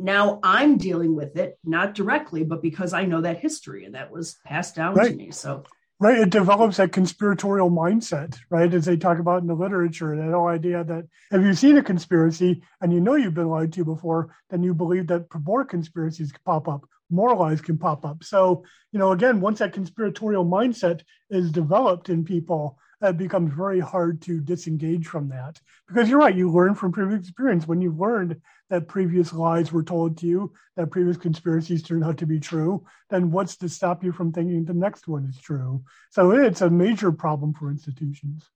[0.00, 4.10] now i'm dealing with it not directly but because i know that history and that
[4.10, 5.12] was passed down right.
[5.12, 5.62] to me so
[6.00, 10.32] right it develops that conspiratorial mindset right as they talk about in the literature that
[10.32, 13.84] whole idea that if you've seen a conspiracy and you know you've been lied to
[13.84, 18.24] before then you believe that more conspiracies pop up more lies can pop up.
[18.24, 23.80] So, you know, again, once that conspiratorial mindset is developed in people, it becomes very
[23.80, 25.60] hard to disengage from that.
[25.88, 27.66] Because you're right, you learn from previous experience.
[27.66, 32.18] When you've learned that previous lies were told to you, that previous conspiracies turned out
[32.18, 35.82] to be true, then what's to stop you from thinking the next one is true?
[36.10, 38.48] So it's a major problem for institutions.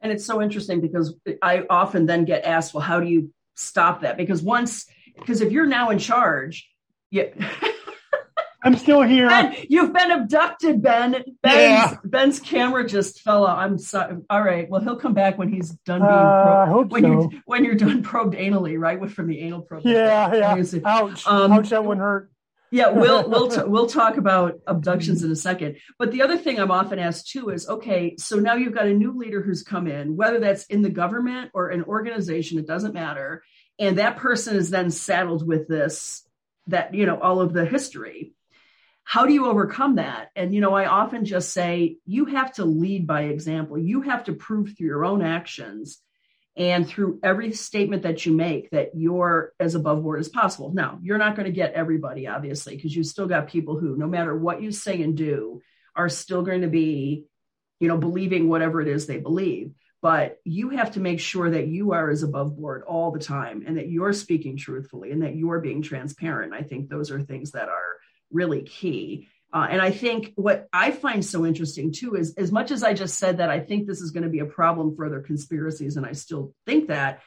[0.00, 4.02] And it's so interesting because I often then get asked, well, how do you stop
[4.02, 4.16] that?
[4.16, 6.68] Because once, because if you're now in charge,
[7.10, 7.26] yeah.
[8.64, 9.28] I'm still here.
[9.28, 11.12] Ben, you've been abducted, Ben.
[11.12, 11.96] Ben's, yeah.
[12.04, 13.58] Ben's camera just fell out.
[13.58, 14.16] I'm sorry.
[14.30, 14.70] All right.
[14.70, 16.68] Well, he'll come back when he's done being uh, probed.
[16.68, 17.08] I hope when so.
[17.08, 19.10] you're when you're done probed anally, right?
[19.10, 19.82] From the anal probe.
[19.84, 20.80] Yeah, yeah.
[20.84, 21.26] Ouch.
[21.26, 21.70] Um, Ouch.
[21.70, 22.30] That wouldn't hurt.
[22.70, 25.78] yeah, we'll we'll t- we'll talk about abductions in a second.
[25.98, 28.94] But the other thing I'm often asked too is, okay, so now you've got a
[28.94, 32.94] new leader who's come in, whether that's in the government or an organization, it doesn't
[32.94, 33.42] matter,
[33.80, 36.24] and that person is then saddled with this
[36.68, 38.34] that you know all of the history
[39.04, 40.30] how do you overcome that?
[40.36, 43.78] And you know i often just say you have to lead by example.
[43.78, 45.98] You have to prove through your own actions
[46.56, 50.72] and through every statement that you make that you're as above board as possible.
[50.72, 54.06] Now you're not going to get everybody obviously because you've still got people who no
[54.06, 55.60] matter what you say and do
[55.96, 57.24] are still going to be
[57.80, 59.72] you know believing whatever it is they believe.
[60.00, 63.62] But you have to make sure that you are as above board all the time
[63.64, 66.52] and that you're speaking truthfully and that you're being transparent.
[66.52, 67.96] I think those are things that are
[68.32, 69.28] really key.
[69.54, 72.94] Uh, and I think what I find so interesting too is as much as I
[72.94, 75.96] just said that I think this is going to be a problem for other conspiracies,
[75.96, 77.20] and I still think that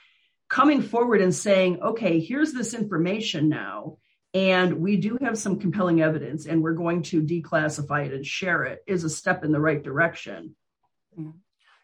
[0.50, 3.98] coming forward and saying, okay, here's this information now,
[4.34, 8.64] and we do have some compelling evidence, and we're going to declassify it and share
[8.64, 10.56] it is a step in the right direction.
[11.18, 11.38] Mm-hmm.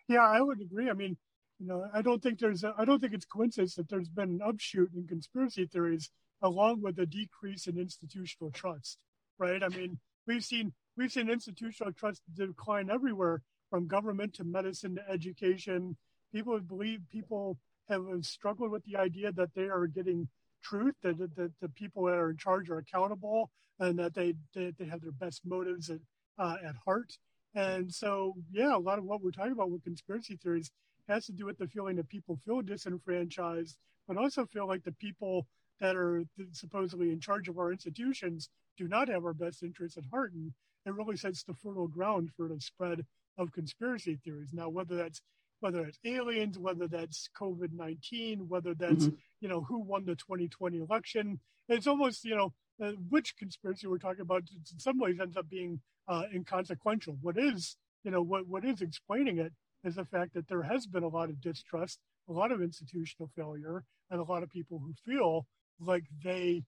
[0.08, 0.90] Yeah, I would agree.
[0.90, 1.18] I mean,
[1.60, 4.42] you know, I don't think there's, I don't think it's coincidence that there's been an
[4.44, 6.10] upshoot in conspiracy theories
[6.42, 8.98] along with a decrease in institutional trust
[9.42, 9.64] right?
[9.64, 15.10] I mean, we've seen we've seen institutional trust decline everywhere, from government to medicine to
[15.10, 15.98] education.
[16.32, 17.58] People believe people
[17.90, 20.30] have struggled with the idea that they are getting
[20.64, 23.50] truth, that, that, the people that are in charge are accountable,
[23.80, 26.00] and that they they, they have their best motives at
[26.38, 27.18] uh, at heart.
[27.54, 30.72] And so, yeah, a lot of what we're talking about with conspiracy theories
[31.10, 33.76] has to do with the feeling that people feel disenfranchised,
[34.08, 35.48] but also feel like the people
[35.82, 40.06] that are supposedly in charge of our institutions do not have our best interests at
[40.12, 40.32] heart.
[40.34, 40.54] And
[40.86, 43.06] it really sets the fertile ground for the spread
[43.38, 44.52] of conspiracy theories.
[44.54, 45.22] Now, whether that's
[45.60, 49.16] whether it's aliens, whether that's COVID nineteen, whether that's mm-hmm.
[49.42, 53.98] you know who won the 2020 election, it's almost you know uh, which conspiracy we're
[53.98, 54.44] talking about.
[54.52, 57.18] In some ways, ends up being uh, inconsequential.
[57.22, 60.86] What is you know what what is explaining it is the fact that there has
[60.86, 64.80] been a lot of distrust, a lot of institutional failure, and a lot of people
[64.80, 65.46] who feel
[65.80, 66.64] like they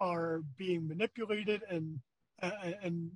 [0.00, 2.00] are being manipulated and
[2.42, 2.50] uh,
[2.82, 3.10] and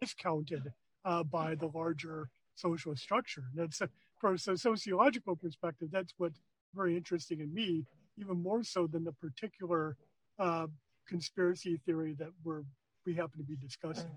[0.00, 0.72] discounted
[1.04, 3.44] uh, by the larger social structure.
[3.54, 3.86] That's uh,
[4.24, 6.40] course, a sociological perspective, that's what's
[6.74, 7.84] very interesting in me,
[8.18, 9.96] even more so than the particular
[10.38, 10.66] uh,
[11.06, 12.62] conspiracy theory that we're
[13.04, 14.10] we happen to be discussing.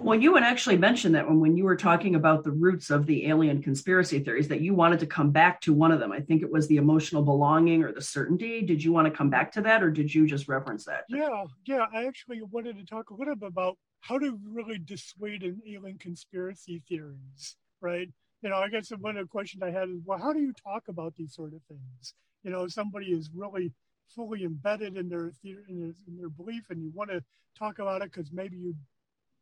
[0.00, 3.06] Well, you had actually mentioned that when, when you were talking about the roots of
[3.06, 6.12] the alien conspiracy theories, that you wanted to come back to one of them.
[6.12, 8.62] I think it was the emotional belonging or the certainty.
[8.62, 11.04] Did you want to come back to that or did you just reference that?
[11.08, 11.86] Yeah, yeah.
[11.92, 15.98] I actually wanted to talk a little bit about how to really dissuade an alien
[15.98, 18.08] conspiracy theories, right?
[18.42, 20.52] You know, I guess one of the questions I had is, well, how do you
[20.52, 22.14] talk about these sort of things?
[22.42, 23.72] You know, somebody is really
[24.08, 27.22] fully embedded in their in their, in their belief, and you want to
[27.58, 28.74] talk about it because maybe you,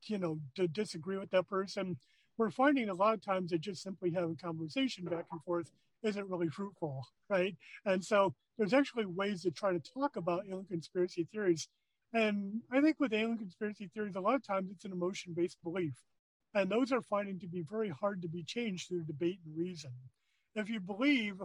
[0.05, 1.96] you know, to disagree with that person.
[2.38, 5.70] We're finding a lot of times that just simply having conversation back and forth
[6.03, 7.55] isn't really fruitful, right?
[7.85, 11.68] And so there's actually ways to try to talk about alien conspiracy theories.
[12.12, 15.59] And I think with alien conspiracy theories, a lot of times it's an emotion based
[15.62, 15.94] belief.
[16.55, 19.92] And those are finding to be very hard to be changed through debate and reason.
[20.55, 21.40] If you believe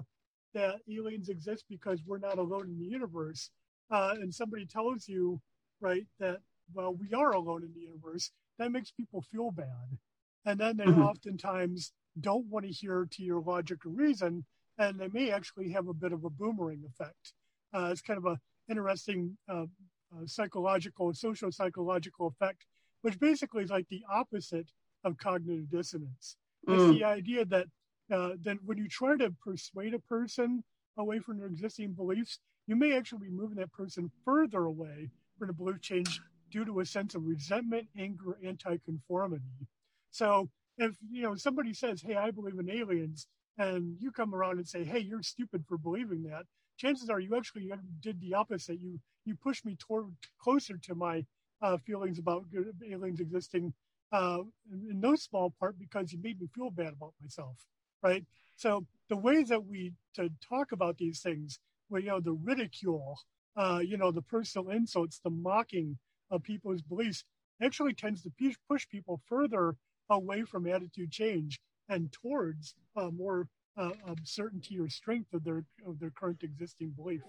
[0.58, 3.52] that aliens exist because we're not alone in the universe.
[3.92, 5.40] Uh, and somebody tells you,
[5.80, 6.38] right, that,
[6.74, 9.98] well, we are alone in the universe, that makes people feel bad.
[10.46, 11.04] And then they mm-hmm.
[11.04, 14.46] oftentimes don't want to hear to your logic or reason,
[14.78, 17.34] and they may actually have a bit of a boomerang effect.
[17.74, 18.40] Uh, it's kind of a
[18.70, 19.66] interesting uh,
[20.14, 22.66] uh, psychological, and social psychological effect,
[23.02, 24.70] which basically is like the opposite
[25.04, 26.36] of cognitive dissonance.
[26.68, 26.94] It's mm.
[26.98, 27.68] the idea that
[28.12, 30.64] uh, then when you try to persuade a person
[30.98, 35.48] away from their existing beliefs, you may actually be moving that person further away from
[35.48, 39.68] the belief change due to a sense of resentment, anger, anti-conformity.
[40.12, 44.58] So if you know somebody says, "Hey, I believe in aliens," and you come around
[44.58, 46.46] and say, "Hey, you're stupid for believing that,"
[46.78, 48.80] chances are you actually did the opposite.
[48.80, 51.26] You you pushed me toward closer to my
[51.62, 52.46] uh, feelings about
[52.86, 53.74] aliens existing
[54.12, 57.58] uh, in no small part because you made me feel bad about myself
[58.04, 58.26] right?
[58.56, 63.20] So the ways that we to talk about these things, where you know the ridicule,
[63.56, 65.98] uh, you know the personal insults, the mocking
[66.32, 67.24] of people's beliefs,
[67.62, 68.32] actually tends to
[68.70, 69.76] push people further
[70.10, 73.92] away from attitude change and towards uh, more uh,
[74.24, 77.22] certainty or strength of their of their current existing belief.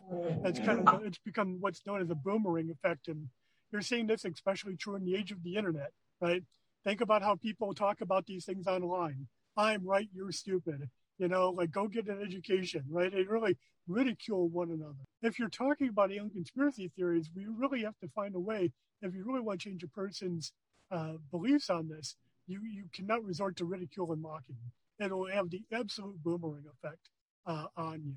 [0.44, 3.28] It's kind of it's become what's known as a boomerang effect, and
[3.72, 6.42] you're seeing this especially true in the age of the internet, right?
[6.84, 9.26] Think about how people talk about these things online.
[9.58, 10.88] I'm right, you're stupid.
[11.18, 13.12] You know, like go get an education, right?
[13.12, 14.94] They really ridicule one another.
[15.20, 18.70] If you're talking about alien conspiracy theories, we really have to find a way.
[19.02, 20.52] If you really want to change a person's
[20.92, 22.14] uh, beliefs on this,
[22.46, 24.56] you you cannot resort to ridicule and mocking.
[25.00, 27.10] It'll have the absolute boomerang effect
[27.44, 28.14] uh, on you.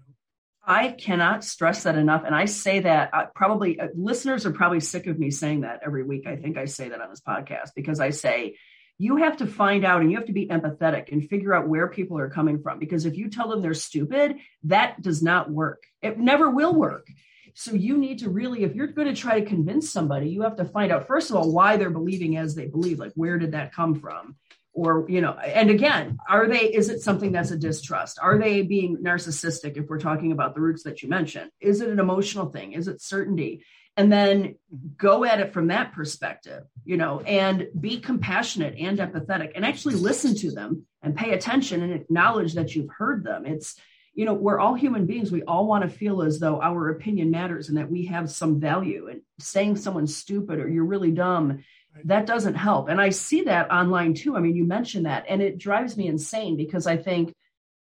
[0.64, 2.24] I cannot stress that enough.
[2.24, 5.80] And I say that uh, probably uh, listeners are probably sick of me saying that
[5.84, 6.28] every week.
[6.28, 8.58] I think I say that on this podcast because I say
[8.98, 11.88] you have to find out and you have to be empathetic and figure out where
[11.88, 12.78] people are coming from.
[12.78, 15.84] Because if you tell them they're stupid, that does not work.
[16.02, 17.08] It never will work.
[17.54, 20.56] So you need to really, if you're going to try to convince somebody, you have
[20.58, 23.00] to find out, first of all, why they're believing as they believe.
[23.00, 24.36] Like, where did that come from?
[24.74, 28.20] Or, you know, and again, are they, is it something that's a distrust?
[28.22, 31.52] Are they being narcissistic if we're talking about the roots that you mentioned?
[31.60, 32.72] Is it an emotional thing?
[32.72, 33.66] Is it certainty?
[33.98, 34.88] And then mm-hmm.
[34.98, 39.96] go at it from that perspective you know and be compassionate and empathetic and actually
[39.96, 43.46] listen to them and pay attention and acknowledge that you've heard them.
[43.46, 43.76] It's
[44.14, 45.32] you know we're all human beings.
[45.32, 48.60] We all want to feel as though our opinion matters and that we have some
[48.60, 49.08] value.
[49.08, 51.64] And saying someone's stupid or you're really dumb
[52.06, 52.88] that doesn't help.
[52.88, 54.38] And i see that online too.
[54.38, 57.34] I mean you mentioned that and it drives me insane because i think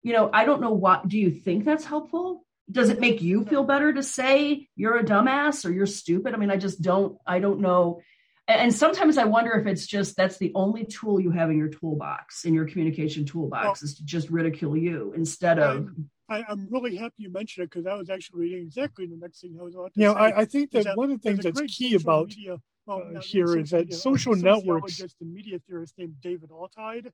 [0.02, 3.46] you know i don't know what do you think that's helpful does it make you
[3.46, 6.34] feel better to say you're a dumbass or you're stupid?
[6.34, 8.02] I mean, I just don't, I don't know.
[8.48, 11.68] And sometimes I wonder if it's just that's the only tool you have in your
[11.68, 15.90] toolbox, in your communication toolbox, well, is to just ridicule you instead of.
[16.28, 19.42] I, am really happy you mentioned it because I was actually reading exactly the next
[19.42, 21.30] thing I was about to you know, I, I, think that, that one of the
[21.30, 25.00] things that's key about media, well, uh, here is that social networks.
[25.00, 27.12] and media theorist named David Altheide.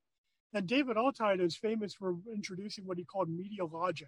[0.53, 4.07] And David Altheide is famous for introducing what he called media logic.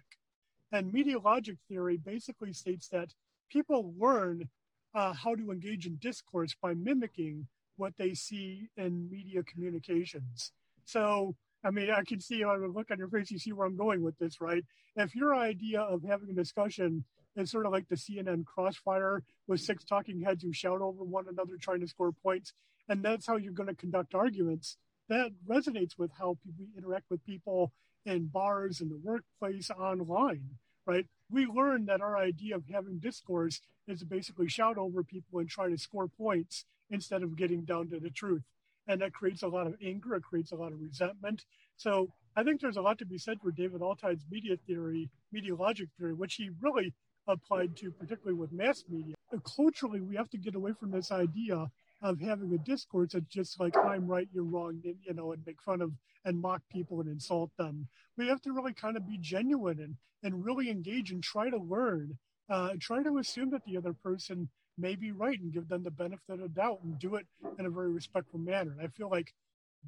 [0.72, 3.14] And media logic theory basically states that
[3.50, 4.48] people learn
[4.94, 10.52] uh, how to engage in discourse by mimicking what they see in media communications.
[10.84, 13.66] So, I mean, I can see, I would look on your face, you see where
[13.66, 14.64] I'm going with this, right?
[14.96, 17.04] If your idea of having a discussion
[17.36, 21.26] is sort of like the CNN crossfire with six talking heads who shout over one
[21.28, 22.52] another trying to score points,
[22.88, 24.76] and that's how you're going to conduct arguments,
[25.08, 27.72] that resonates with how we interact with people
[28.04, 30.42] in bars, in the workplace, online,
[30.86, 31.06] right?
[31.30, 35.48] We learned that our idea of having discourse is to basically shout over people and
[35.48, 38.42] try to score points instead of getting down to the truth.
[38.86, 41.44] And that creates a lot of anger, it creates a lot of resentment.
[41.76, 45.54] So I think there's a lot to be said for David Altheide's media theory, media
[45.54, 46.94] logic theory, which he really
[47.26, 49.14] applied to, particularly with mass media.
[49.56, 51.70] Culturally, we have to get away from this idea
[52.02, 55.42] of having a discourse that's just like I'm right, you're wrong, and, you know, and
[55.46, 55.92] make fun of
[56.24, 57.88] and mock people and insult them.
[58.16, 61.58] We have to really kind of be genuine and and really engage and try to
[61.58, 62.18] learn,
[62.50, 65.90] uh, try to assume that the other person may be right and give them the
[65.90, 67.26] benefit of doubt and do it
[67.58, 68.72] in a very respectful manner.
[68.72, 69.32] And I feel like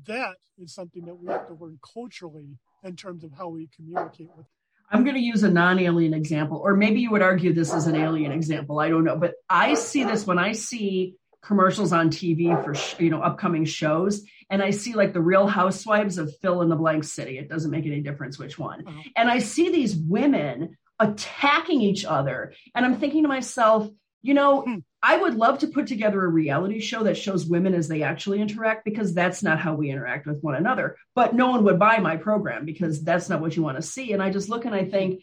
[0.06, 4.28] that is something that we have to learn culturally in terms of how we communicate
[4.36, 4.46] with.
[4.92, 7.86] I'm going to use a non alien example, or maybe you would argue this is
[7.86, 8.80] an alien example.
[8.80, 9.16] I don't know.
[9.16, 14.22] But I see this when I see commercials on TV for, you know, upcoming shows.
[14.50, 17.38] And I see like the real housewives of fill in the blank city.
[17.38, 18.86] It doesn't make any difference which one.
[18.86, 19.02] Uh-huh.
[19.16, 22.52] And I see these women attacking each other.
[22.74, 23.88] And I'm thinking to myself,
[24.22, 24.76] you know, hmm.
[25.02, 28.42] I would love to put together a reality show that shows women as they actually
[28.42, 30.96] interact because that's not how we interact with one another.
[31.14, 34.12] But no one would buy my program because that's not what you want to see.
[34.12, 35.22] And I just look and I think,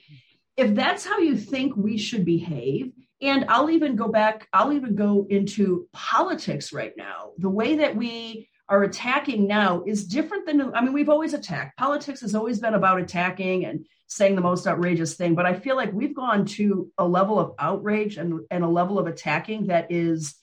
[0.55, 2.91] if that's how you think we should behave,
[3.21, 7.31] and I'll even go back, I'll even go into politics right now.
[7.37, 11.77] The way that we are attacking now is different than I mean, we've always attacked.
[11.77, 15.75] Politics has always been about attacking and saying the most outrageous thing, but I feel
[15.75, 19.91] like we've gone to a level of outrage and, and a level of attacking that
[19.91, 20.35] is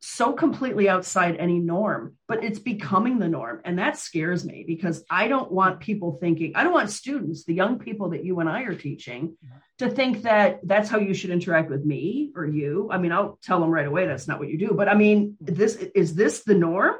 [0.00, 3.60] so completely outside any norm, but it's becoming the norm.
[3.64, 7.54] And that scares me because I don't want people thinking, I don't want students, the
[7.54, 9.36] young people that you and I are teaching,
[9.78, 12.88] to think that that's how you should interact with me or you.
[12.90, 14.72] I mean, I'll tell them right away that's not what you do.
[14.74, 16.96] But I mean, this is this the norm?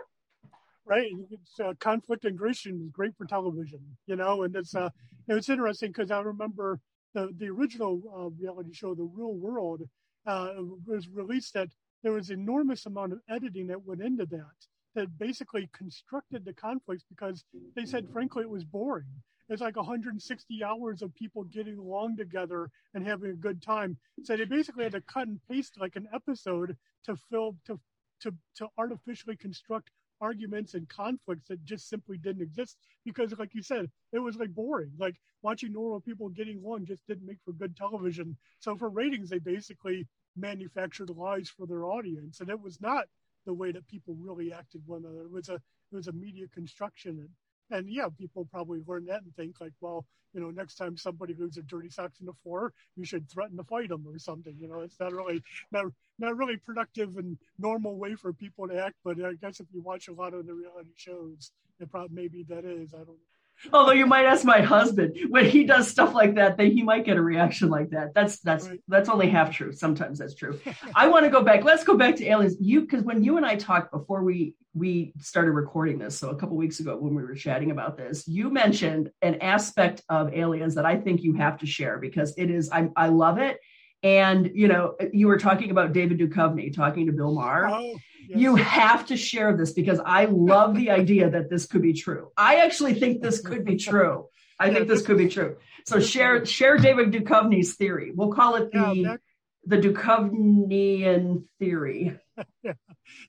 [0.90, 1.12] right?
[1.30, 4.90] It's, uh, conflict and aggression is great for television, you know, and it's uh,
[5.28, 6.80] it's interesting because I remember
[7.14, 9.82] the the original uh, reality show, The Real World,
[10.26, 10.55] uh,
[10.86, 11.68] was released that
[12.03, 17.05] there was enormous amount of editing that went into that that basically constructed the conflicts
[17.09, 17.44] because
[17.76, 19.22] they said frankly it was boring.
[19.48, 23.96] It's like 160 hours of people getting along together and having a good time.
[24.22, 27.80] So they basically had to cut and paste like an episode to fill to
[28.20, 29.90] to to artificially construct
[30.20, 34.55] arguments and conflicts that just simply didn't exist because like you said it was like
[34.55, 38.90] boring like watching normal people getting along just didn't make for good television so for
[38.90, 40.07] ratings they basically
[40.37, 43.07] manufactured lies for their audience and it was not
[43.47, 46.47] the way that people really acted one another it was a it was a media
[46.55, 47.31] construction and
[47.70, 51.35] and yeah, people probably learn that and think like, well, you know, next time somebody
[51.35, 54.57] leaves their dirty socks on the floor, you should threaten to fight them or something.
[54.59, 55.87] You know, it's not really not
[56.18, 58.97] not really productive and normal way for people to act.
[59.05, 62.45] But I guess if you watch a lot of the reality shows, it probably maybe
[62.45, 62.93] that is.
[62.95, 63.30] I don't know.
[63.72, 67.04] Although you might ask my husband when he does stuff like that, then he might
[67.04, 68.14] get a reaction like that.
[68.14, 68.80] That's that's right.
[68.88, 69.72] that's only half true.
[69.72, 70.58] Sometimes that's true.
[70.94, 71.64] I want to go back.
[71.64, 72.56] Let's go back to aliens.
[72.61, 76.36] You because when you and I talked before we we started recording this, so a
[76.36, 80.74] couple weeks ago when we were chatting about this, you mentioned an aspect of aliens
[80.76, 83.58] that I think you have to share because it is I I love it.
[84.02, 87.68] And you know, you were talking about David Duchovny talking to Bill Maher.
[87.68, 87.98] Oh
[88.39, 92.31] you have to share this because I love the idea that this could be true.
[92.37, 94.28] I actually think this could be true.
[94.59, 95.57] I think this could be true.
[95.87, 98.12] So share share David Duchovny's theory.
[98.14, 99.16] We'll call it the yeah,
[99.64, 102.18] the Duchovnyian theory.
[102.62, 102.72] yeah.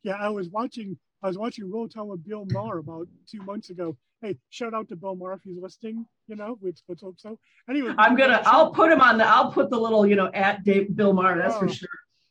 [0.04, 3.70] yeah, I was watching I was watching Real Time with Bill Maher about two months
[3.70, 3.95] ago.
[4.22, 6.06] Hey, shout out to Bill Maher if he's listening.
[6.28, 7.39] You know, let's, let's hope so.
[7.70, 8.41] Anyway, I'm gonna.
[8.45, 9.28] I'll put him on the.
[9.28, 11.38] I'll put the little, you know, at Dave, Bill Maher.
[11.38, 11.89] That's oh, for sure.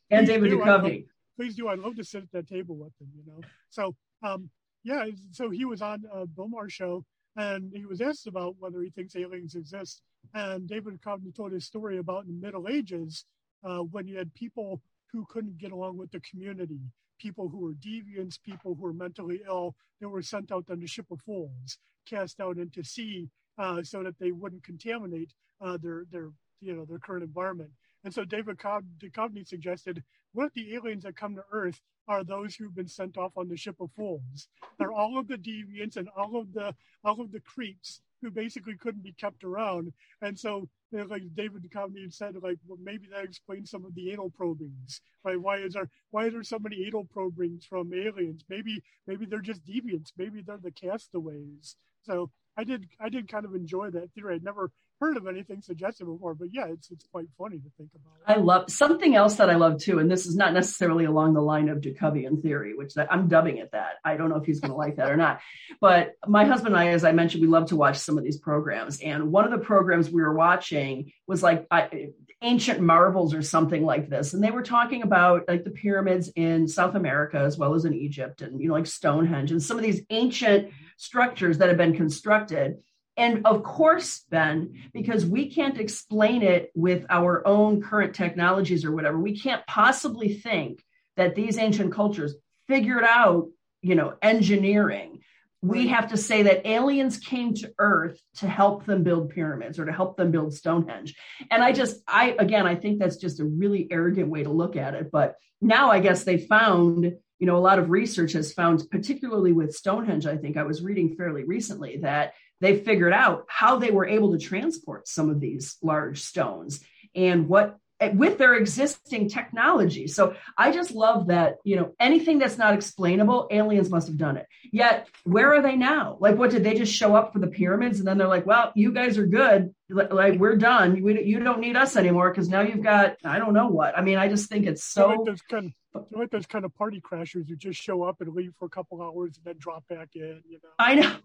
[0.09, 1.05] And David Duchovny
[1.35, 1.67] please do.
[1.67, 3.41] I'd love to sit at that table with them, you know?
[3.69, 4.49] So, um,
[4.83, 7.05] yeah, so he was on a Bill Maher show
[7.37, 10.01] and he was asked about whether he thinks aliens exist.
[10.33, 13.25] And David Duchovny told his story about in the Middle Ages
[13.63, 16.79] uh, when you had people who couldn't get along with the community,
[17.19, 20.87] people who were deviants, people who were mentally ill, they were sent out on the
[20.87, 21.77] ship of fools,
[22.07, 26.29] cast out into sea uh, so that they wouldn't contaminate uh, their their
[26.59, 27.69] you know their current environment.
[28.03, 32.55] And so David Duchovny suggested, what if the aliens that come to Earth are those
[32.55, 34.47] who've been sent off on the ship of fools?
[34.79, 36.73] They're all of the deviants and all of the
[37.03, 39.91] all of the creeps who basically couldn't be kept around.
[40.21, 43.95] And so, you know, like David Duchovny said, like, well, maybe that explains some of
[43.95, 45.01] the anal probings.
[45.23, 45.39] Right?
[45.39, 48.43] Why is there why are there so many anal probings from aliens?
[48.49, 50.11] Maybe maybe they're just deviants.
[50.17, 51.75] Maybe they're the castaways.
[52.03, 54.35] So I did I did kind of enjoy that theory.
[54.35, 54.71] I'd never
[55.01, 58.13] heard of anything suggested before, but yeah, it's it's quite funny to think about.
[58.27, 61.41] I love something else that I love too, and this is not necessarily along the
[61.41, 63.95] line of Jacobian theory, which that, I'm dubbing it that.
[64.05, 65.41] I don't know if he's going to like that or not,
[65.81, 68.37] but my husband and I, as I mentioned, we love to watch some of these
[68.37, 72.09] programs, and one of the programs we were watching was like I,
[72.43, 76.67] ancient marvels or something like this, and they were talking about like the pyramids in
[76.67, 79.83] South America as well as in Egypt, and you know like Stonehenge and some of
[79.83, 82.75] these ancient structures that have been constructed
[83.21, 88.91] And of course, Ben, because we can't explain it with our own current technologies or
[88.91, 90.83] whatever, we can't possibly think
[91.17, 92.33] that these ancient cultures
[92.67, 93.49] figured out,
[93.83, 95.19] you know, engineering.
[95.61, 99.85] We have to say that aliens came to Earth to help them build pyramids or
[99.85, 101.13] to help them build Stonehenge.
[101.51, 104.75] And I just, I, again, I think that's just a really arrogant way to look
[104.75, 105.11] at it.
[105.11, 109.51] But now I guess they found you know, a lot of research has found, particularly
[109.51, 113.91] with Stonehenge, I think I was reading fairly recently that they figured out how they
[113.91, 116.79] were able to transport some of these large stones
[117.13, 117.77] and what
[118.13, 120.07] with their existing technology.
[120.07, 124.37] So I just love that, you know, anything that's not explainable, aliens must have done
[124.37, 124.47] it.
[124.71, 126.17] Yet, where are they now?
[126.19, 127.99] Like, what did they just show up for the pyramids?
[127.99, 129.75] And then they're like, well, you guys are good.
[129.91, 131.01] Like, we're done.
[131.01, 133.97] We, you don't need us anymore because now you've got, I don't know what.
[133.97, 135.23] I mean, I just think it's so.
[135.25, 138.53] Those kind of, like those kind of party crashers who just show up and leave
[138.57, 140.69] for a couple hours and then drop back in, you know.
[140.79, 141.15] I know.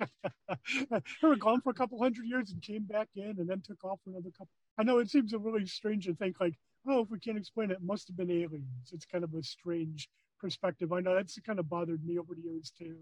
[0.90, 3.82] they were gone for a couple hundred years and came back in and then took
[3.84, 6.54] off for another couple I know it seems a really strange to think like,
[6.86, 8.92] oh, if we can't explain it, it must have been aliens.
[8.92, 10.92] It's kind of a strange perspective.
[10.92, 12.96] I know that's kind of bothered me over the years too.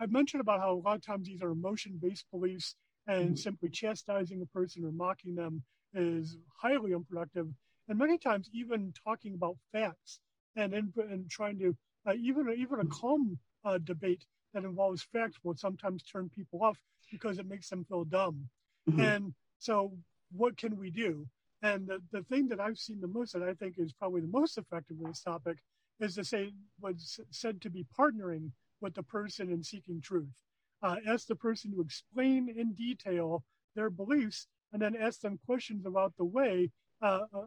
[0.00, 2.74] I've mentioned about how a lot of times these are emotion-based beliefs
[3.06, 3.34] and mm-hmm.
[3.34, 5.62] simply chastising a person or mocking them
[5.94, 7.48] is highly unproductive.
[7.88, 10.20] And many times even talking about facts
[10.56, 11.76] and and trying to
[12.06, 14.24] uh, even even a calm uh, debate
[14.54, 16.78] that involves facts will sometimes turn people off
[17.10, 18.48] because it makes them feel dumb.
[18.88, 19.00] Mm-hmm.
[19.00, 19.92] And so,
[20.32, 21.26] what can we do?
[21.62, 24.28] And the, the thing that I've seen the most that I think is probably the
[24.28, 25.58] most effective in this topic
[25.98, 30.42] is to say what's said to be partnering with the person in seeking truth.
[30.82, 35.84] Uh, ask the person to explain in detail their beliefs and then ask them questions
[35.84, 36.70] about the way,
[37.02, 37.46] uh, uh,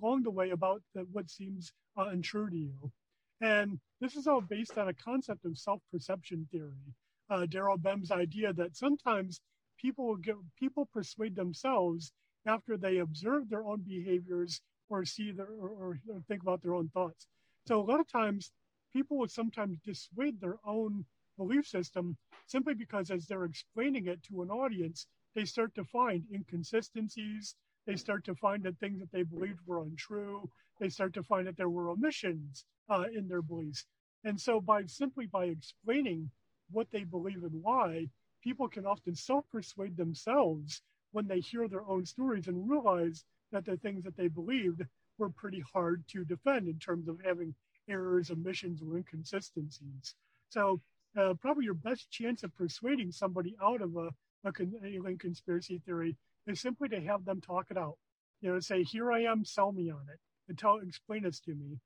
[0.00, 2.92] along the way, about the, what seems uh, untrue to you.
[3.40, 6.94] And this is all based on a concept of self-perception theory.
[7.28, 9.40] Uh, Daryl Bem's idea that sometimes
[9.78, 12.12] people get people persuade themselves
[12.46, 16.88] after they observe their own behaviors or see their or, or, think about their own
[16.90, 17.26] thoughts.
[17.66, 18.52] So a lot of times
[18.94, 21.04] people will sometimes dissuade their own
[21.36, 22.16] belief system
[22.46, 27.56] simply because as they're explaining it to an audience, they start to find inconsistencies.
[27.86, 30.48] They start to find that things that they believed were untrue.
[30.80, 33.84] They start to find that there were omissions uh, in their beliefs.
[34.22, 36.30] And so by simply by explaining
[36.70, 38.08] what they believe and why,
[38.42, 40.82] people can often self-persuade themselves
[41.12, 44.82] when they hear their own stories and realize that the things that they believed
[45.18, 47.54] were pretty hard to defend in terms of having
[47.88, 50.14] errors, omissions, or inconsistencies.
[50.48, 50.80] So
[51.16, 54.10] uh, probably your best chance of persuading somebody out of a,
[54.44, 56.16] a con- alien conspiracy theory
[56.46, 57.96] is simply to have them talk it out.
[58.40, 61.54] You know, say, "Here I am, sell me on it, and tell, explain this to
[61.54, 61.78] me."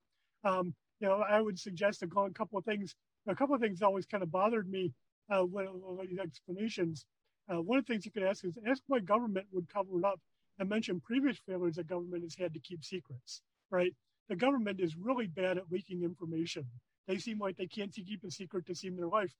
[0.44, 2.94] Um, you know, I would suggest a couple of things.
[3.26, 4.92] A couple of things always kind of bothered me
[5.30, 5.66] uh, when
[6.08, 7.04] these explanations.
[7.52, 10.04] Uh, one of the things you could ask is ask why government would cover it
[10.04, 10.20] up
[10.58, 13.94] and mention previous failures that government has had to keep secrets, right?
[14.28, 16.66] The government is really bad at leaking information.
[17.06, 19.34] They seem like they can't keep a secret to save their life.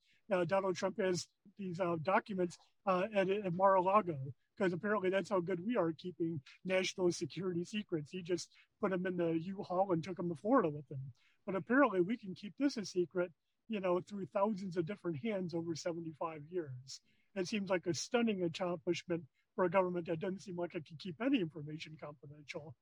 [0.47, 1.27] Donald Trump has
[1.57, 4.17] these uh, documents uh, at, at Mar-a-Lago
[4.57, 8.11] because apparently that's how good we are at keeping national security secrets.
[8.11, 8.49] He just
[8.81, 10.99] put them in the U-Haul and took them to Florida with him.
[11.45, 13.31] But apparently, we can keep this a secret,
[13.69, 17.01] you know, through thousands of different hands over 75 years.
[17.35, 19.23] It seems like a stunning accomplishment
[19.55, 22.75] for a government that doesn't seem like it can keep any information confidential.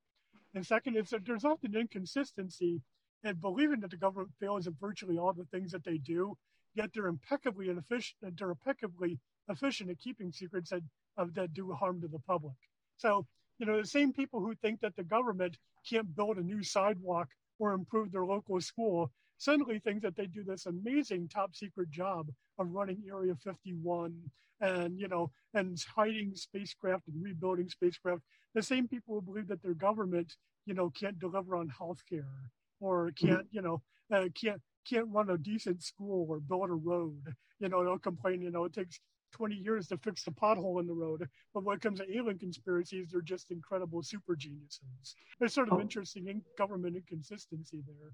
[0.54, 2.82] And second is that there's often inconsistency
[3.24, 6.36] in believing that the government fails at virtually all the things that they do,
[6.76, 8.38] yet they're impeccably efficient.
[8.38, 9.20] They're impeccably
[9.50, 10.84] efficient at keeping secrets that
[11.18, 12.56] uh, that do harm to the public.
[12.98, 13.26] So,
[13.60, 17.30] you know, the same people who think that the government can't build a new sidewalk
[17.60, 22.30] or improve their local school suddenly think that they do this amazing top secret job
[22.58, 24.14] of running Area 51
[24.60, 28.22] and you know and hiding spacecraft and rebuilding spacecraft.
[28.56, 30.34] The same people who believe that their government
[30.66, 33.28] you know can't deliver on health care or mm-hmm.
[33.28, 33.82] can't you know
[34.12, 37.36] uh, can't can't run a decent school or build a road.
[37.60, 38.42] You know they'll complain.
[38.42, 39.00] You know it takes
[39.34, 41.28] 20 years to fix the pothole in the road.
[41.54, 45.16] But when it comes to alien conspiracies, they're just incredible super geniuses.
[45.40, 45.82] There's sort of oh.
[45.82, 48.12] interesting in government inconsistency there.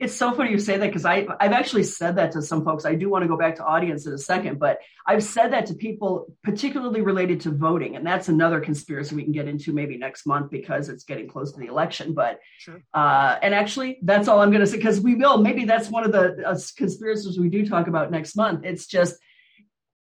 [0.00, 2.84] It's so funny you say that because I I've actually said that to some folks.
[2.84, 5.66] I do want to go back to audience in a second, but I've said that
[5.66, 9.98] to people particularly related to voting, and that's another conspiracy we can get into maybe
[9.98, 12.14] next month because it's getting close to the election.
[12.14, 12.82] But sure.
[12.94, 15.38] uh, and actually, that's all I'm going to say because we will.
[15.38, 18.64] Maybe that's one of the uh, conspiracies we do talk about next month.
[18.64, 19.16] It's just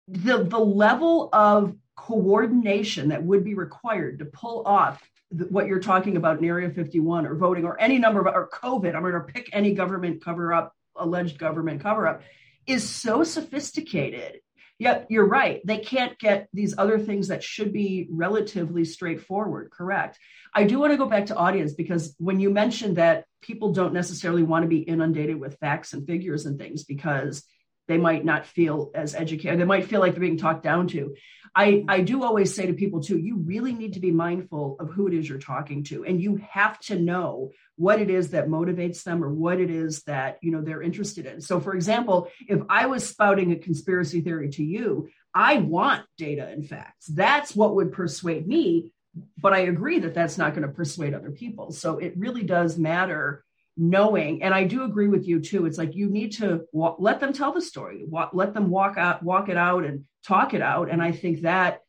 [0.07, 6.17] the the level of coordination that would be required to pull off what you're talking
[6.17, 8.95] about in Area 51 or voting or any number of or COVID.
[8.95, 12.21] I'm going to pick any government cover up alleged government cover up
[12.65, 14.39] is so sophisticated.
[14.77, 15.59] Yet you're right.
[15.65, 19.71] They can't get these other things that should be relatively straightforward.
[19.71, 20.17] Correct.
[20.53, 23.93] I do want to go back to audience because when you mentioned that people don't
[23.93, 27.43] necessarily want to be inundated with facts and figures and things because
[27.89, 29.59] they might not feel as educated.
[29.59, 31.15] They might feel like they're being talked down to.
[31.55, 34.91] I, I do always say to people too, you really need to be mindful of
[34.91, 36.05] who it is you're talking to.
[36.05, 40.03] And you have to know what it is that motivates them or what it is
[40.03, 41.41] that, you know, they're interested in.
[41.41, 46.47] So for example, if I was spouting a conspiracy theory to you, I want data
[46.47, 47.07] and facts.
[47.07, 48.93] That's what would persuade me.
[49.41, 51.71] But I agree that that's not going to persuade other people.
[51.71, 53.43] So it really does matter
[53.77, 55.65] knowing and i do agree with you too.
[55.65, 58.97] It's like you need to walk, let them tell the story walk, let them walk
[58.97, 60.89] out walk it out and talk it out.
[60.89, 61.81] And i think that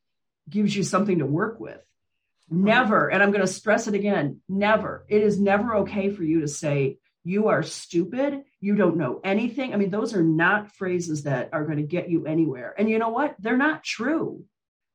[0.48, 1.80] gives you something to work with.
[2.48, 5.04] Never and i'm going to stress it again never.
[5.08, 8.42] It is never okay for you to say you are stupid.
[8.60, 9.74] You don't know anything.
[9.74, 12.74] I mean those are not phrases that are going to get you anywhere.
[12.76, 13.34] And you know what?
[13.38, 14.44] They're not true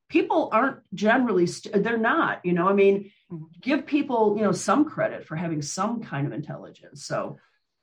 [0.09, 2.67] people aren't generally st- they're not you know?
[2.67, 3.45] I mean mm-hmm.
[3.61, 7.37] give people you know some credit for having some kind of intelligence so.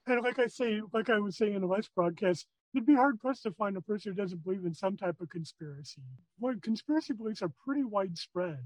[0.07, 3.20] And like i say like i was saying in the last broadcast you'd be hard
[3.20, 6.03] pressed to find a person who doesn't believe in some type of conspiracy.
[6.39, 8.61] Well conspiracy beliefs are pretty widespread.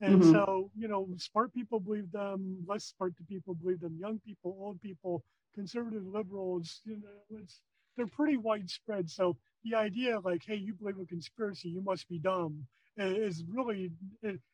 [0.00, 0.32] And mm-hmm.
[0.32, 3.98] so you know smart people believe them less smart people believe them.
[4.00, 5.22] Young people old people
[5.54, 7.60] conservative liberals you know it's
[7.96, 9.10] they're pretty widespread.
[9.10, 13.90] So the idea like hey you believe in conspiracy you must be dumb is really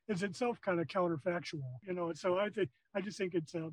[0.08, 2.12] is itself kind of counterfactual, you know.
[2.14, 3.70] So I think I just think it's uh,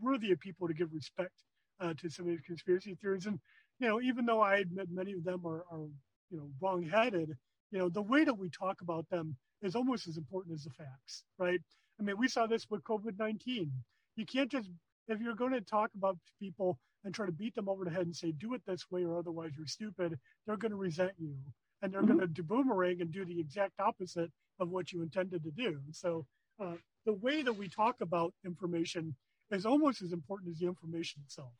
[0.00, 1.44] worthy of people to give respect
[1.80, 3.26] uh, to some of these conspiracy theories.
[3.26, 3.38] And
[3.78, 5.88] you know, even though I admit many of them are, are
[6.30, 7.36] you know wrong-headed,
[7.70, 10.70] you know, the way that we talk about them is almost as important as the
[10.70, 11.60] facts, right?
[12.00, 13.72] I mean, we saw this with COVID nineteen.
[14.16, 14.70] You can't just
[15.08, 18.02] if you're going to talk about people and try to beat them over the head
[18.02, 21.34] and say do it this way or otherwise you're stupid, they're going to resent you
[21.82, 22.18] and they're mm-hmm.
[22.18, 25.78] going to do boomerang and do the exact opposite of what you intended to do.
[25.92, 26.26] So
[26.60, 26.74] uh,
[27.06, 29.14] the way that we talk about information
[29.50, 31.52] is almost as important as the information itself,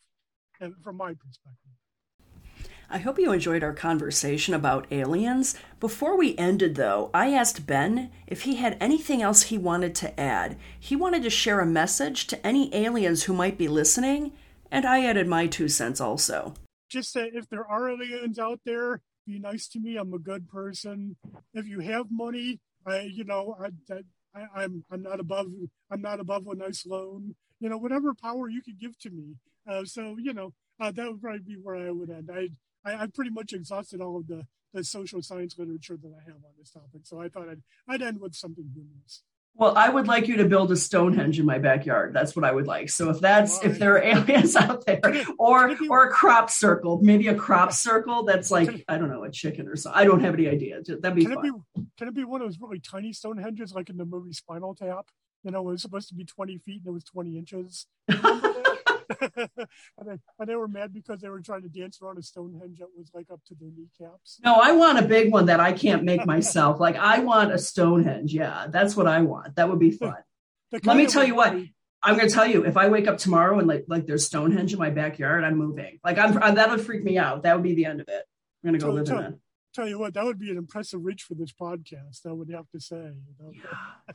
[0.60, 1.72] and from my perspective.
[2.90, 5.54] I hope you enjoyed our conversation about aliens.
[5.78, 10.18] Before we ended, though, I asked Ben if he had anything else he wanted to
[10.18, 10.56] add.
[10.80, 14.32] He wanted to share a message to any aliens who might be listening,
[14.70, 16.54] and I added my two cents also.
[16.88, 19.96] Just that if there are aliens out there, be nice to me.
[19.96, 21.16] I'm a good person.
[21.52, 23.68] If you have money, I, you know, I,
[24.34, 25.46] I, I'm, I'm not above,
[25.90, 27.34] I'm not above a nice loan.
[27.60, 29.36] You know, whatever power you could give to me.
[29.68, 32.30] Uh, so, you know, uh, that would probably be where I would end.
[32.32, 32.48] I,
[32.88, 36.36] I, I've pretty much exhausted all of the, the social science literature that I have
[36.36, 37.02] on this topic.
[37.04, 39.22] So I thought I'd, I'd end with something humorous.
[39.58, 42.14] Well, I would like you to build a Stonehenge in my backyard.
[42.14, 42.90] That's what I would like.
[42.90, 45.00] So if that's if there are aliens out there,
[45.36, 49.30] or or a crop circle, maybe a crop circle that's like I don't know a
[49.30, 50.00] chicken or something.
[50.00, 50.80] I don't have any idea.
[50.82, 51.44] That'd be can fun.
[51.44, 54.32] It be, can it be one of those really tiny Stonehenges like in the movie
[54.32, 55.08] Spinal Tap?
[55.42, 57.86] You know, it was supposed to be twenty feet and it was twenty inches.
[59.20, 59.48] and,
[60.04, 62.88] they, and they were mad because they were trying to dance around a Stonehenge that
[62.96, 64.40] was like up to their kneecaps.
[64.44, 66.80] No, I want a big one that I can't make myself.
[66.80, 68.32] like I want a Stonehenge.
[68.34, 69.56] Yeah, that's what I want.
[69.56, 70.16] That would be fun.
[70.84, 71.54] Let me tell you what.
[72.00, 74.72] I'm going to tell you, if I wake up tomorrow and like like there's Stonehenge
[74.72, 75.98] in my backyard, I'm moving.
[76.04, 77.42] Like I'm that would freak me out.
[77.42, 78.24] That would be the end of it.
[78.62, 79.38] I'm going to go live in that
[79.78, 82.26] tell you what, that would be an impressive reach for this podcast.
[82.26, 82.96] I would have to say.
[82.96, 83.52] You know,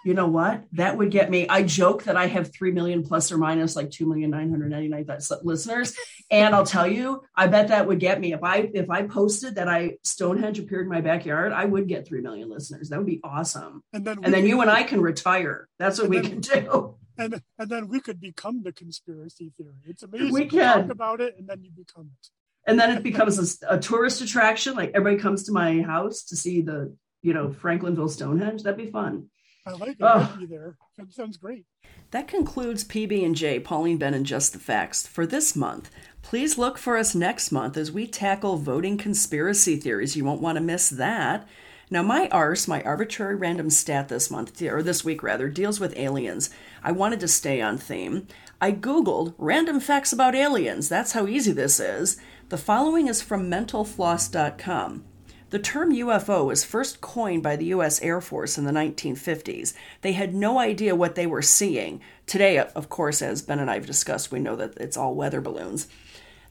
[0.03, 0.64] you know what?
[0.74, 1.47] That would get me.
[1.47, 4.72] I joke that I have three million plus or minus like two million nine hundred
[4.72, 5.05] ninety nine
[5.43, 5.95] listeners,
[6.30, 9.55] and I'll tell you, I bet that would get me if I if I posted
[9.55, 12.89] that I Stonehenge appeared in my backyard, I would get three million listeners.
[12.89, 13.84] That would be awesome.
[13.93, 15.70] And then and then you and I can retire.
[15.80, 16.95] That's what we then, can do.
[17.18, 19.84] And and then we could become the conspiracy theory.
[19.86, 20.34] It's amazing.
[20.34, 22.30] We can talk about it, and then you become it
[22.66, 24.76] and then it becomes a, a, tourist attraction.
[24.76, 28.64] Like everybody comes to my house to see the, you know, Franklinville Stonehenge.
[28.64, 29.28] That'd be fun.
[29.66, 29.97] I like it.
[30.01, 30.36] Oh.
[30.39, 30.78] Be there.
[30.97, 31.66] That sounds great.
[32.11, 35.89] That concludes PB and J, Pauline Ben, and Just the Facts for this month.
[36.22, 40.16] Please look for us next month as we tackle voting conspiracy theories.
[40.16, 41.47] You won't want to miss that.
[41.89, 45.97] Now, my arse, my arbitrary random stat this month, or this week rather, deals with
[45.97, 46.49] aliens.
[46.84, 48.28] I wanted to stay on theme.
[48.61, 50.89] I Googled random facts about aliens.
[50.89, 52.18] That's how easy this is.
[52.50, 55.06] The following is from mentalfloss.com.
[55.50, 58.02] The term UFO was first coined by the U.S.
[58.02, 59.74] Air Force in the 1950s.
[60.02, 62.02] They had no idea what they were seeing.
[62.28, 65.41] Today, of course, as Ben and I have discussed, we know that it's all weather
[65.41, 65.88] balloons.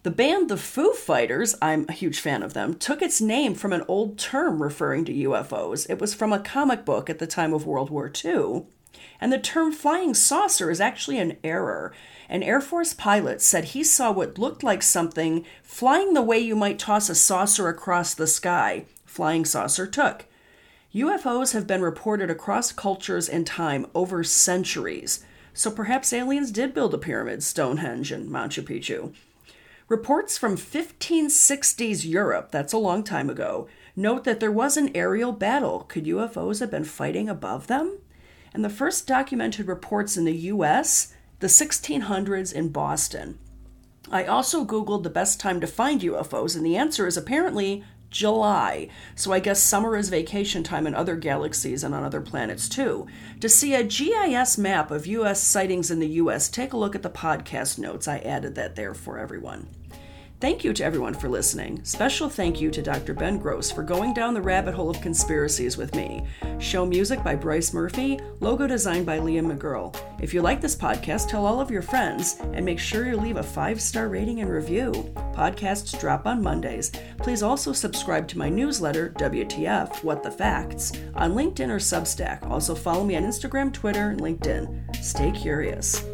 [0.02, 3.72] The band The Foo Fighters, I'm a huge fan of them, took its name from
[3.72, 5.88] an old term referring to UFOs.
[5.88, 8.64] It was from a comic book at the time of World War II.
[9.22, 11.92] And the term flying saucer is actually an error.
[12.28, 16.56] An Air Force pilot said he saw what looked like something flying the way you
[16.56, 18.84] might toss a saucer across the sky.
[19.06, 20.24] Flying saucer took.
[20.92, 26.92] UFOs have been reported across cultures and time over centuries, so perhaps aliens did build
[26.92, 29.14] a pyramid, Stonehenge, and Machu Picchu.
[29.86, 35.30] Reports from 1560s Europe, that's a long time ago, note that there was an aerial
[35.30, 35.86] battle.
[35.88, 37.98] Could UFOs have been fighting above them?
[38.54, 43.38] And the first documented reports in the US, the 1600s in Boston.
[44.10, 48.88] I also Googled the best time to find UFOs, and the answer is apparently July.
[49.14, 53.06] So I guess summer is vacation time in other galaxies and on other planets too.
[53.40, 57.02] To see a GIS map of US sightings in the US, take a look at
[57.02, 58.06] the podcast notes.
[58.06, 59.68] I added that there for everyone.
[60.42, 61.84] Thank you to everyone for listening.
[61.84, 63.14] Special thank you to Dr.
[63.14, 66.26] Ben Gross for going down the rabbit hole of conspiracies with me.
[66.58, 69.96] Show music by Bryce Murphy, logo designed by Liam McGurl.
[70.20, 73.36] If you like this podcast, tell all of your friends and make sure you leave
[73.36, 74.90] a five star rating and review.
[75.32, 76.90] Podcasts drop on Mondays.
[77.18, 82.44] Please also subscribe to my newsletter, WTF What the Facts, on LinkedIn or Substack.
[82.50, 84.96] Also follow me on Instagram, Twitter, and LinkedIn.
[85.04, 86.04] Stay curious.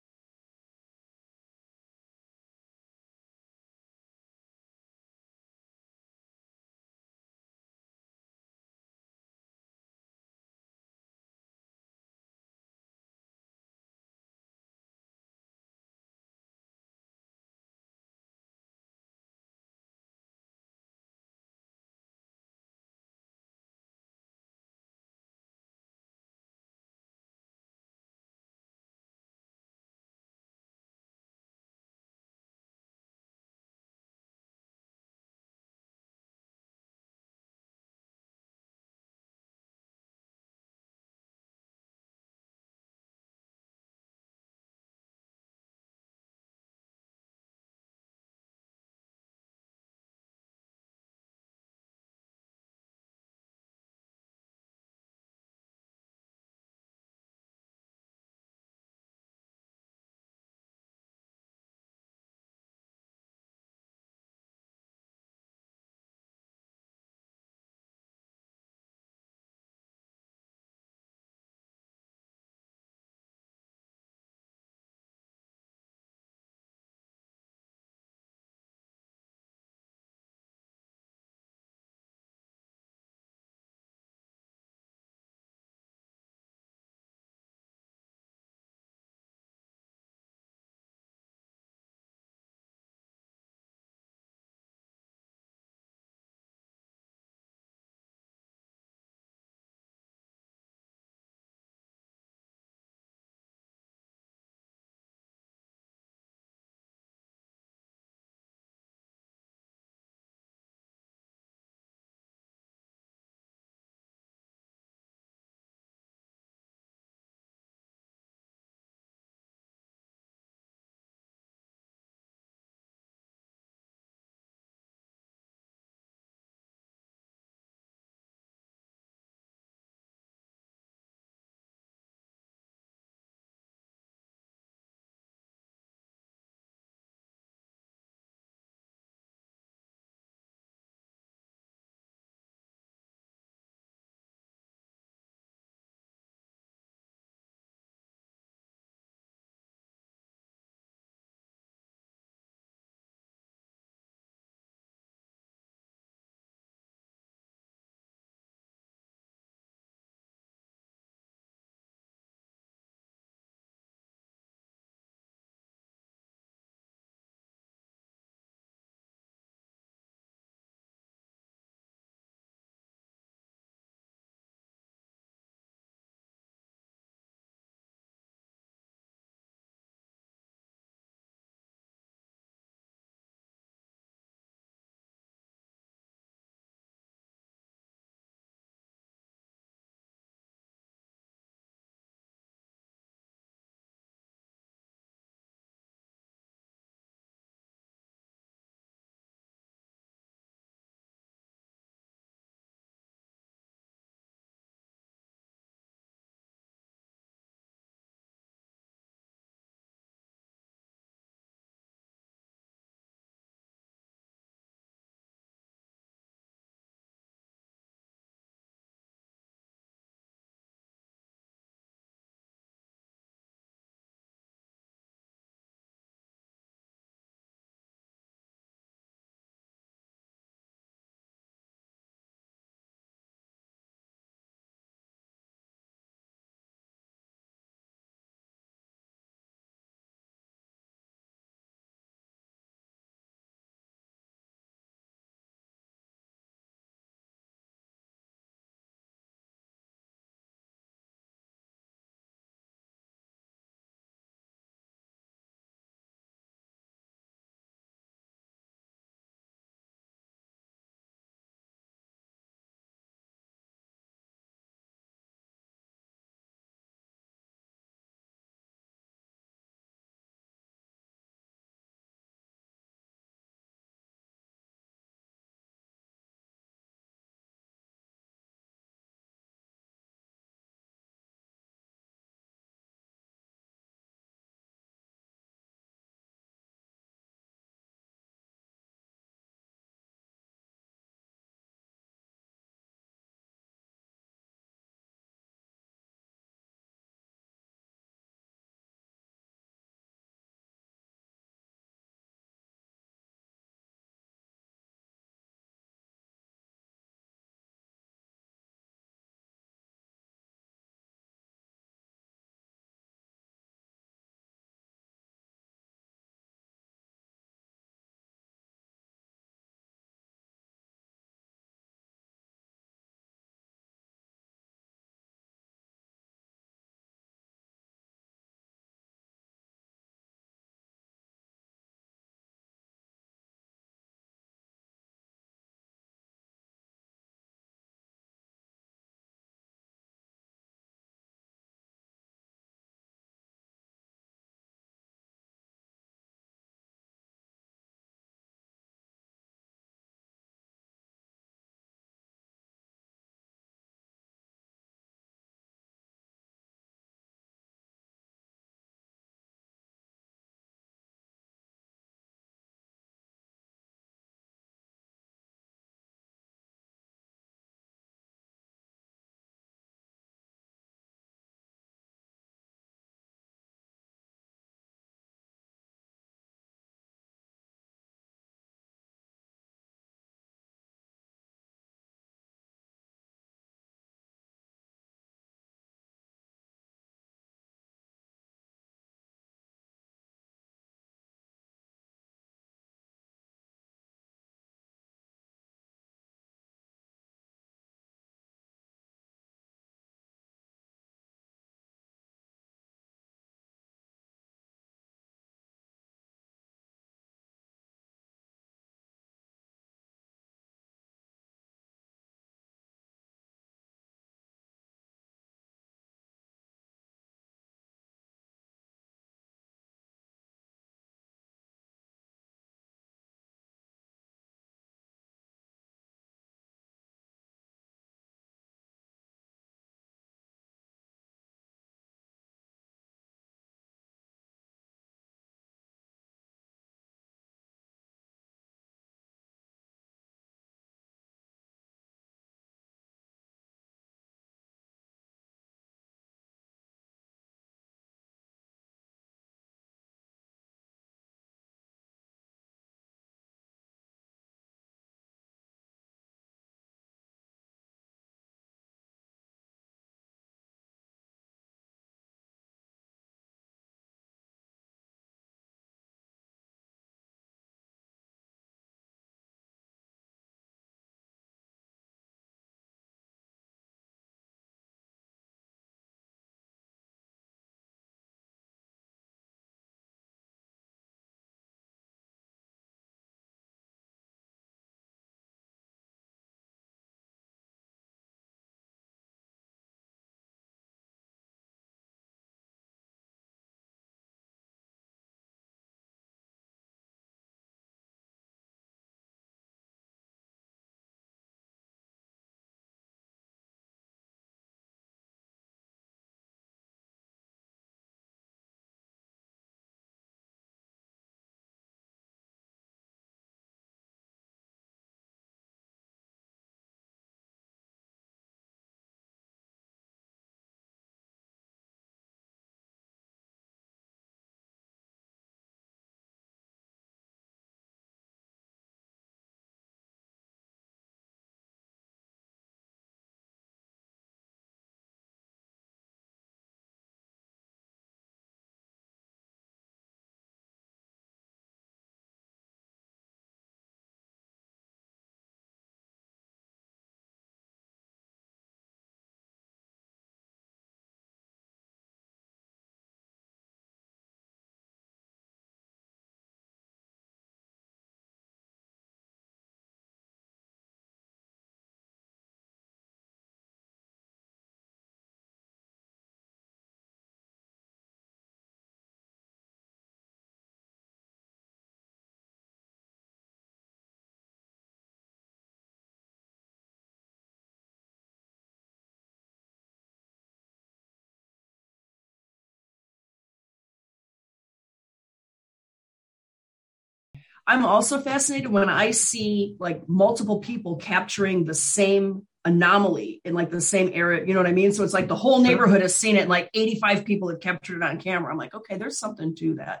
[587.68, 593.70] I'm also fascinated when I see like multiple people capturing the same anomaly in like
[593.70, 594.46] the same area.
[594.46, 594.90] You know what I mean?
[594.92, 598.02] So it's like the whole neighborhood has seen it, like 85 people have captured it
[598.02, 598.50] on camera.
[598.50, 600.00] I'm like, okay, there's something to that.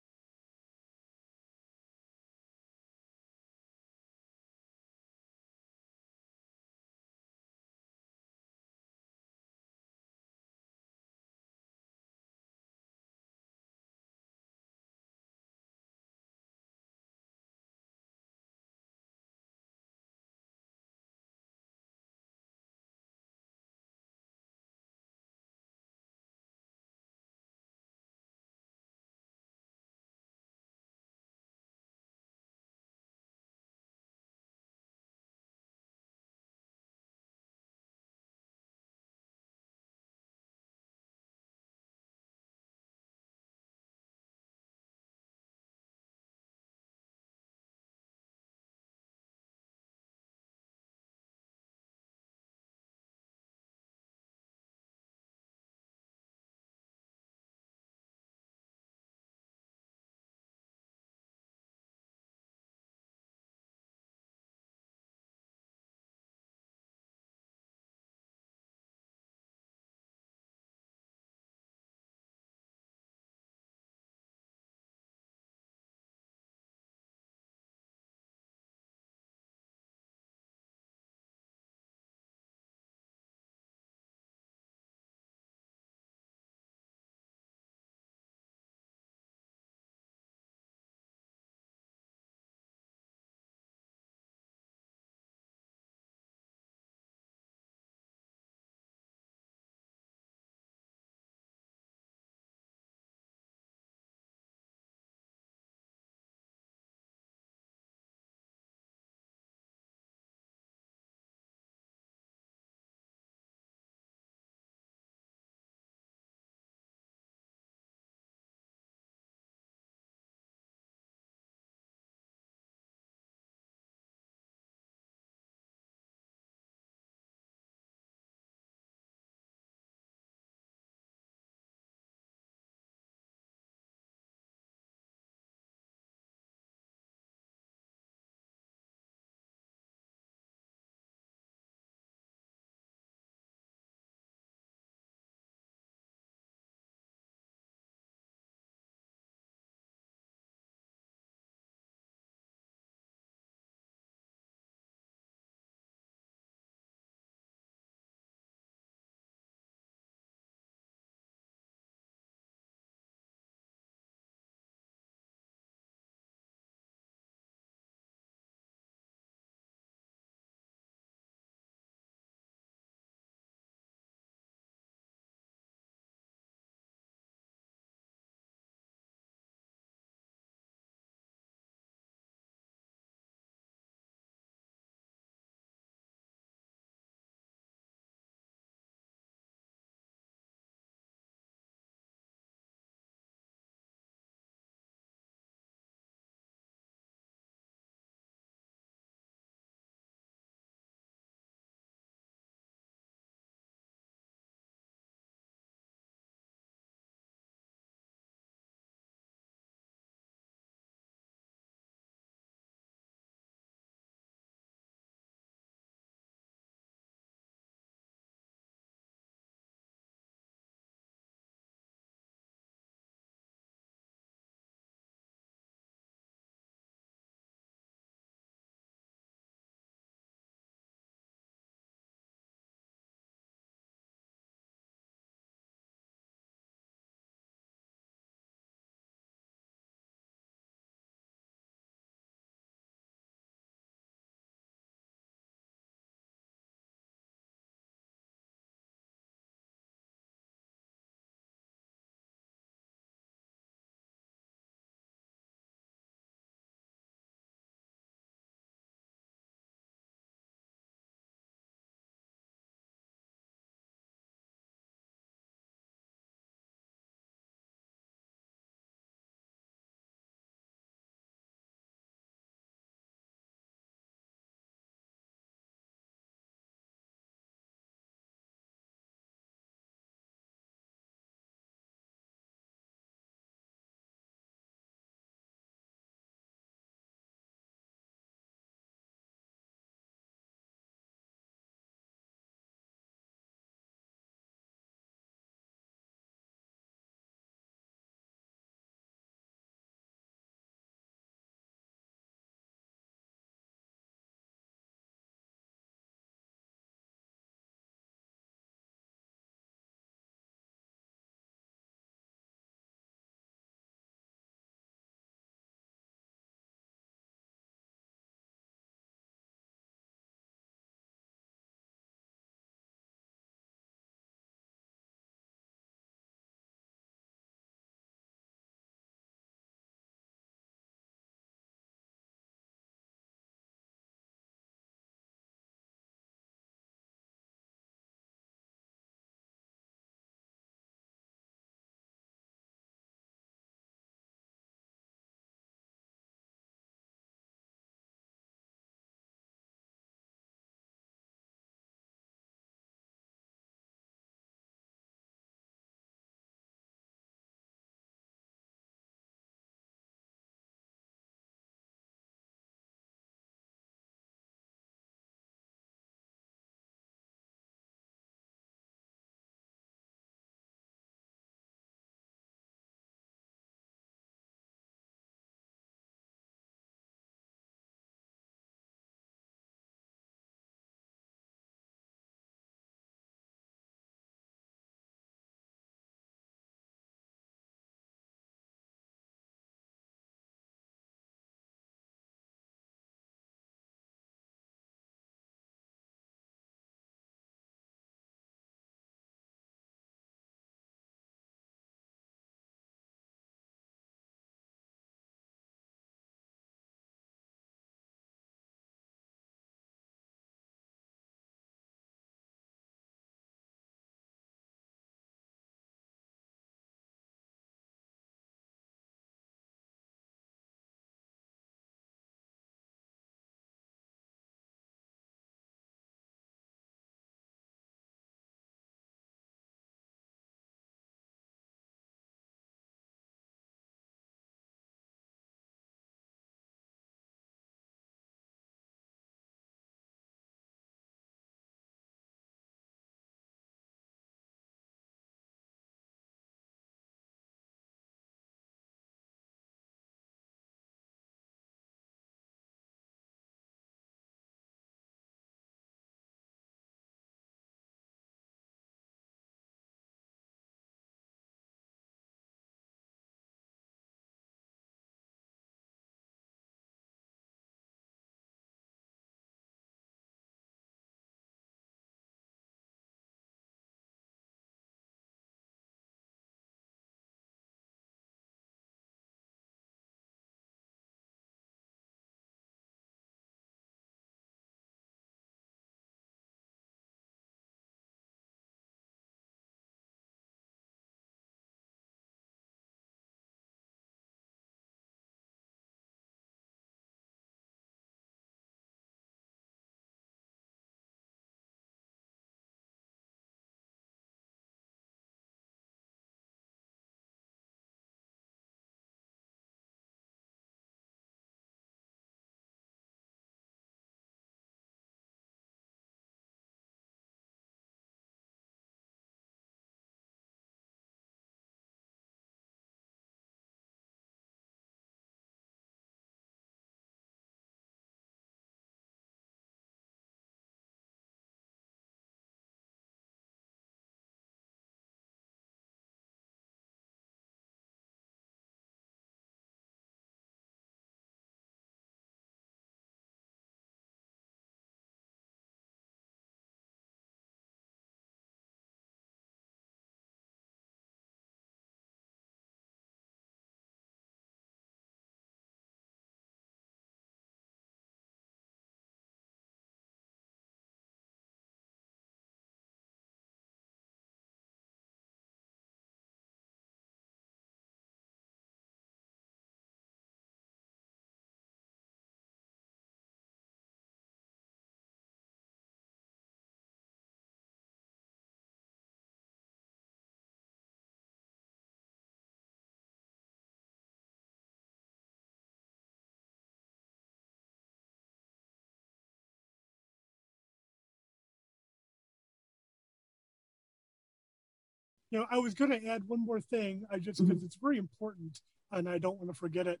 [595.30, 597.66] You know, I was going to add one more thing, I just because mm-hmm.
[597.66, 598.60] it's very important
[598.92, 600.00] and I don't want to forget it.